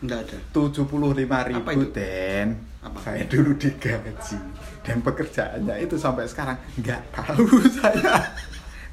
Enggak 0.00 0.24
ada. 0.24 0.38
tujuh 0.50 0.84
puluh 0.84 1.12
lima 1.12 1.38
Apa 1.38 1.48
ribu 1.50 1.84
itu? 1.84 1.92
den 1.92 2.56
Apa? 2.80 2.96
saya 3.02 3.24
dulu 3.26 3.52
digaji 3.54 4.36
dan 4.80 4.96
pekerjaannya 4.98 5.76
itu 5.78 5.94
sampai 5.94 6.24
sekarang 6.24 6.56
nggak 6.74 7.00
tahu 7.12 7.44
saya 7.78 8.16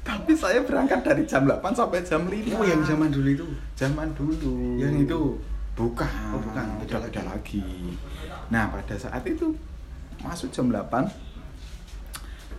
tapi 0.04 0.32
saya 0.32 0.60
berangkat 0.60 1.00
dari 1.02 1.24
jam 1.24 1.44
8 1.44 1.60
sampai 1.70 2.00
jam 2.00 2.24
5 2.24 2.52
Oh, 2.52 2.62
yang 2.62 2.80
zaman 2.82 3.08
dulu 3.08 3.28
itu. 3.30 3.46
zaman 3.74 4.08
dulu 4.12 4.76
Yang 4.76 5.04
itu? 5.04 5.20
bukan 5.74 6.12
Oh, 6.30 6.40
bukan. 6.40 6.64
beda 6.80 6.96
beda 7.00 7.22
lagi 7.24 7.64
nah 8.48 8.68
pada 8.68 8.92
saat 8.94 9.24
itu 9.24 9.52
masuk 10.18 10.48
jam 10.48 10.68
8 10.68 11.08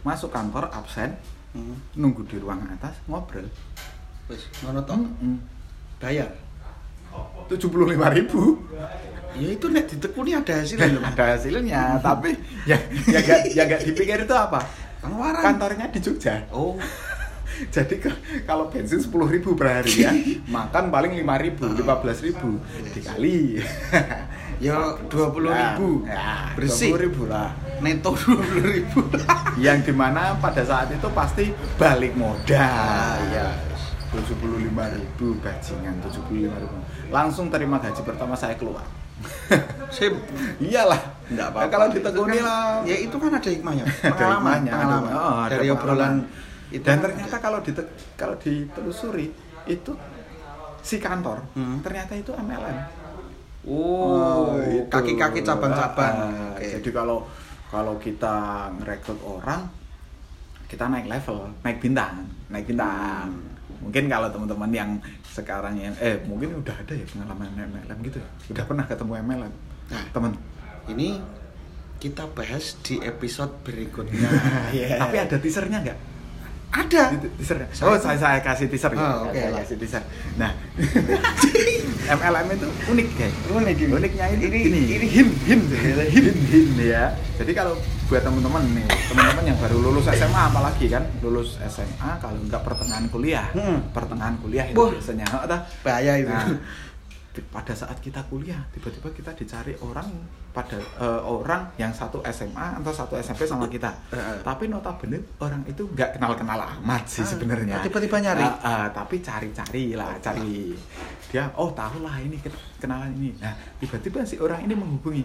masuk 0.01 0.29
kantor 0.29 0.69
absen 0.69 1.13
Hmm. 1.49 1.73
nunggu 1.95 2.21
di 2.25 2.37
ruang 2.37 2.61
atas 2.63 2.93
ngobrol 3.05 3.41
Wis, 4.29 4.45
ngono 4.61 4.85
toh. 4.85 5.01
Bayar. 5.97 6.29
Tujuh 7.47 7.67
puluh 7.67 7.87
lima 7.87 8.09
ribu 8.09 8.59
Ya 9.31 9.49
itu 9.49 9.65
nek 9.65 9.87
ditekuni 9.87 10.33
ada 10.33 10.51
hasilnya 10.53 10.89
loh. 10.95 11.01
ada 11.01 11.23
hasilnya 11.31 11.81
tapi 11.99 12.35
ya 12.63 12.75
ya 13.05 13.19
gak 13.19 13.39
ya 13.47 13.63
gak 13.65 13.81
dipikir 13.83 14.19
itu 14.19 14.35
apa 14.35 14.59
Pengeluaran. 14.99 15.39
kantornya 15.41 15.85
di 15.87 15.99
Jogja 15.99 16.43
Oh, 16.49 16.75
jadi 17.73 17.95
ke- 17.97 18.19
kalau 18.43 18.67
bensin 18.67 18.99
sepuluh 18.99 19.25
ribu 19.25 19.53
per 19.53 19.79
hari 19.79 19.93
ya 19.97 20.11
makan 20.51 20.89
paling 20.89 21.13
lima 21.13 21.35
ribu 21.35 21.65
lima 21.67 21.95
belas 21.97 22.19
ribu 22.19 22.59
dikali 22.89 23.63
ya 24.59 24.75
dua 25.05 25.27
puluh 25.29 25.49
ribu 25.49 26.03
ya, 26.03 26.51
bersih. 26.51 26.91
20.000 26.91 26.99
ribu 27.01 27.21
lah 27.25 27.55
Neto 27.79 28.11
dua 28.11 28.35
puluh 28.37 28.65
ribu. 28.65 28.99
yang 29.57 29.79
di 29.79 29.93
mana 29.93 30.35
pada 30.35 30.59
saat 30.61 30.91
itu 30.91 31.07
pasti 31.09 31.47
balik 31.75 32.11
modal 32.11 32.59
Ah, 32.59 33.15
iya. 33.25 33.55
tujuh 34.09 34.35
puluh 34.35 34.59
lima 34.59 34.89
ribu 34.89 35.39
bajingan 35.39 35.95
tujuh 36.01 36.19
puluh 36.23 36.41
lima 36.43 36.59
ribu 36.59 36.75
langsung 37.09 37.49
terima 37.49 37.77
gaji 37.77 38.01
pertama 38.01 38.33
saya 38.33 38.53
keluar 38.53 38.85
Sip. 39.91 40.13
iyalah 40.59 41.01
Enggak 41.27 41.49
Ya, 41.51 41.65
kalau 41.67 41.87
ditekuni 41.89 42.37
kan- 42.37 42.45
lah 42.45 42.61
Ya 42.83 42.97
itu 42.97 43.13
kan 43.13 43.29
ada 43.29 43.45
hikmahnya. 43.45 43.85
Ada 44.01 44.09
Pengalaman, 44.09 44.49
hikmahnya, 44.55 44.71
ada- 44.71 44.79
pengalaman. 44.79 45.11
oh, 45.11 45.19
ada 45.19 45.49
Dari 45.51 45.67
pengalaman. 45.67 45.75
obrolan 45.75 46.13
itu 46.69 46.83
dan 46.83 46.95
kan 46.95 47.03
ternyata 47.03 47.29
ada. 47.31 47.39
kalau 47.39 47.59
dite 47.59 47.83
kalau 48.13 48.35
ditelusuri 48.37 49.27
itu 49.65 49.91
si 50.79 50.95
kantor 50.97 51.37
Hmm. 51.51 51.81
ternyata 51.81 52.13
itu 52.13 52.31
MLM 52.31 52.77
Oh, 53.61 54.55
itu. 54.57 54.87
kaki-kaki 54.87 55.41
cabang-cabang. 55.41 56.15
Ah, 56.15 56.55
Oke. 56.55 56.65
Jadi 56.71 56.89
kalau 56.89 57.27
kalau 57.67 57.99
kita 57.99 58.35
merekrut 58.73 59.19
orang, 59.21 59.67
kita 60.65 60.87
naik 60.87 61.05
level, 61.05 61.43
naik 61.59 61.77
bintang, 61.77 62.23
naik 62.47 62.65
bintang. 62.65 63.27
Hmm. 63.27 63.48
Mungkin 63.79 64.07
kalau 64.07 64.27
teman-teman 64.27 64.71
yang 64.71 64.89
sekarang 65.25 65.75
yang 65.75 65.95
eh 65.97 66.19
mungkin 66.23 66.59
udah 66.59 66.75
ada 66.75 66.91
ya 66.91 67.05
pengalaman 67.07 67.47
MLM 67.55 67.97
gitu, 68.03 68.17
ya? 68.19 68.27
udah 68.51 68.63
pernah 68.67 68.85
ketemu 68.85 69.11
MLM, 69.23 69.53
Nah. 69.89 70.03
teman. 70.11 70.33
ini 70.85 71.21
kita 71.99 72.25
bahas 72.31 72.79
di 72.81 72.97
episode 72.99 73.51
berikutnya. 73.61 74.29
Iya. 74.75 74.97
Tapi 74.97 75.15
ada 75.19 75.35
teasernya 75.37 75.79
nggak? 75.81 75.97
Ada. 76.69 77.17
Teaser. 77.33 77.57
Oh, 77.81 77.97
saya 77.97 78.13
saya 78.15 78.37
kasih 78.39 78.69
teaser 78.69 78.93
ya. 78.93 79.01
Oh, 79.01 79.25
oke, 79.25 79.33
Saya 79.33 79.49
oke. 79.49 79.59
kasih 79.59 79.75
teaser. 79.75 80.03
Nah, 80.37 80.53
MLM 82.19 82.47
itu 82.51 82.67
unik, 82.87 83.07
guys. 83.15 83.33
Unik 83.47 83.77
ini. 83.79 83.91
Uniknya 83.91 84.25
ini 84.29 84.43
Ini- 84.43 84.63
ini. 84.63 84.79
ini 84.91 85.07
hint, 85.07 85.33
hint. 85.43 85.65
hint, 85.73 86.39
hint 86.45 86.71
ya. 86.79 87.13
Jadi 87.37 87.51
kalau 87.53 87.73
buat 88.05 88.21
teman-teman 88.21 88.61
nih, 88.73 88.85
teman-teman 89.05 89.43
yang 89.45 89.57
baru 89.57 89.77
lulus 89.79 90.05
SMA 90.09 90.41
apalagi 90.43 90.85
kan, 90.87 91.05
lulus 91.21 91.57
SMA 91.63 92.09
kalau 92.17 92.37
nggak 92.39 92.61
pertengahan 92.61 93.05
kuliah, 93.07 93.45
Hmm. 93.53 93.85
pertengahan 93.89 94.37
kuliah 94.37 94.65
itu 94.65 94.77
Wah. 94.77 94.89
biasanya. 94.89 95.25
Oh. 95.29 95.45
Bahaya 95.81 96.13
itu. 96.17 96.29
Nah, 96.29 96.53
di- 97.39 97.45
pada 97.45 97.71
saat 97.71 97.95
kita 97.97 98.19
kuliah, 98.25 98.59
tiba-tiba 98.69 99.07
kita 99.09 99.31
dicari 99.33 99.71
orang 99.79 100.11
pada 100.49 100.75
eh, 100.75 101.21
orang 101.21 101.71
yang 101.75 101.89
satu 101.89 102.19
SMA 102.25 102.75
atau 102.75 102.91
satu 102.91 103.15
SMP 103.15 103.45
sama 103.45 103.65
kita. 103.65 103.87
Heeh. 104.09 104.43
Tapi 104.43 104.67
notabene 104.67 105.23
orang 105.39 105.63
itu 105.63 105.87
nggak 105.87 106.19
kenal-kenal 106.19 106.59
amat 106.77 107.07
sih 107.07 107.23
Ah, 107.23 107.29
sebenarnya. 107.29 107.79
tiba-tiba 107.79 108.19
nyari? 108.19 108.43
Ah, 108.43 108.55
ah, 108.59 108.87
tapi 108.89 109.19
cari-cari 109.19 109.95
lah, 109.95 110.19
cari. 110.19 110.75
Dia, 111.27 111.47
oh 111.55 111.71
tahu 111.71 112.01
lah 112.01 112.19
ini 112.19 112.35
ken- 112.37 112.51
kenalan 112.77 113.13
ini. 113.13 113.31
Nah, 113.37 113.51
tiba-tiba 113.77 114.19
si 114.21 114.35
orang 114.35 114.59
ini 114.61 114.73
menghubungi. 114.73 115.23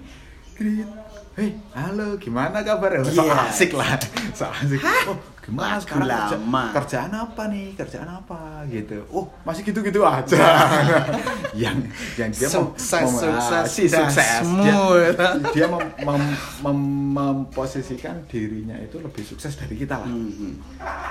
Grit, 0.54 0.86
Hei, 1.35 1.51
halo, 1.74 2.14
gimana 2.14 2.62
kabar? 2.62 2.95
So 3.03 3.18
Iya. 3.18 3.51
asik 3.51 3.74
lah, 3.74 3.99
so 4.30 4.47
asik. 4.47 4.78
Oh, 5.11 5.18
gimana 5.43 5.82
sekarang 5.82 6.07
kerja- 6.07 6.39
lama. 6.39 6.64
kerjaan 6.70 7.11
apa 7.12 7.43
nih? 7.51 7.74
Kerjaan 7.74 8.07
apa? 8.09 8.62
Gitu. 8.64 9.03
Oh, 9.11 9.26
masih 9.43 9.66
gitu-gitu 9.66 9.99
aja. 10.01 10.30
yang 11.59 11.74
yang 12.14 12.30
dia 12.30 12.47
Sukses, 12.47 13.03
mem- 13.03 13.18
sukses, 13.18 13.66
si 13.66 13.82
sukses. 13.85 14.47
Dia, 14.47 14.78
dia 15.51 15.66
mem, 15.66 15.82
mem- 16.01 16.39
mem- 16.62 17.03
memposisikan 17.11 18.22
dirinya 18.26 18.78
itu 18.78 18.99
lebih 18.99 19.22
sukses 19.24 19.55
dari 19.55 19.74
kita 19.74 19.99
lah 19.99 20.07
Hmm. 20.07 20.55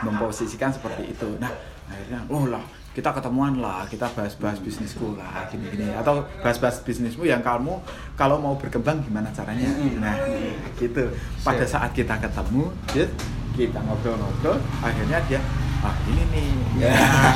memposisikan 0.01 0.67
seperti 0.67 1.03
itu 1.09 1.27
nah 1.37 1.47
akhirnya 1.85 2.19
oh 2.27 2.43
lah 2.45 2.59
kita 2.93 3.09
ketemuan 3.11 3.57
lah 3.57 3.83
kita 3.85 4.05
bahas-bahas 4.09 4.57
bisnisku 4.57 5.17
lah 5.17 5.49
gini-gini 5.49 5.89
atau 5.91 6.21
bahas-bahas 6.39 6.77
bisnismu 6.79 7.25
yang 7.25 7.41
kamu 7.41 7.81
kalau 8.13 8.37
mau 8.37 8.53
berkembang 8.53 9.01
gimana 9.01 9.33
caranya 9.33 9.65
Mm. 9.65 9.97
nah 9.97 10.13
gitu 10.77 11.09
pada 11.41 11.65
saat 11.65 11.89
kita 11.91 12.13
ketemu 12.17 12.69
kita 13.53 13.79
ngobrol-ngobrol 13.81 14.61
akhirnya 14.79 15.17
dia 15.25 15.41
ah 15.81 15.95
ini 16.07 16.23
nih 16.29 16.49
Ya, 16.73 16.89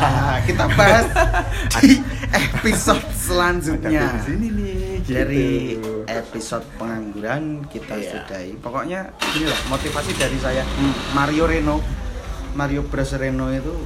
kita 0.49 0.65
bahas 0.73 1.05
di 1.77 2.01
episode 2.33 3.05
selanjutnya. 3.13 4.17
Di 4.17 4.21
sini 4.25 4.47
nih 4.49 4.73
gitu. 5.05 5.13
Dari 5.13 5.49
episode 6.09 6.65
pengangguran 6.73 7.61
kita 7.69 8.01
Iya. 8.01 8.09
sudahi. 8.17 8.57
Pokoknya 8.57 9.13
inilah 9.37 9.61
motivasi 9.69 10.17
dari 10.17 10.41
saya 10.41 10.65
Mario 11.13 11.45
Reno, 11.45 11.85
Mario 12.57 12.81
Bros 12.81 13.13
Reno 13.13 13.53
itu 13.53 13.77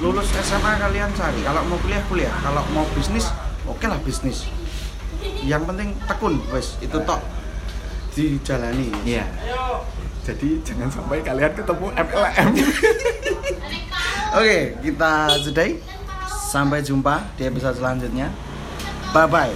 lulus 0.00 0.28
SMA 0.40 0.80
kalian 0.80 1.12
cari. 1.12 1.40
Kalau 1.44 1.60
mau 1.68 1.78
kuliah 1.84 2.02
kuliah, 2.08 2.34
kalau 2.40 2.64
mau 2.72 2.84
bisnis 2.96 3.28
oke 3.68 3.84
lah 3.84 4.00
bisnis. 4.00 4.48
Yang 5.44 5.62
penting 5.68 5.88
tekun, 6.08 6.40
wes 6.48 6.80
itu 6.80 6.96
tok 7.04 7.20
dijalani. 8.16 8.88
Iya. 9.04 9.28
Jadi 10.24 10.60
jangan 10.64 10.88
sampai 10.92 11.24
kalian 11.24 11.52
ketemu 11.56 11.86
MLM. 11.96 12.50
Oke, 14.38 14.58
kita 14.84 15.12
sudahi. 15.42 15.80
Sampai 16.50 16.84
jumpa 16.84 17.34
di 17.34 17.48
episode 17.48 17.78
selanjutnya. 17.78 18.28
Bye 19.10 19.26
bye. 19.26 19.54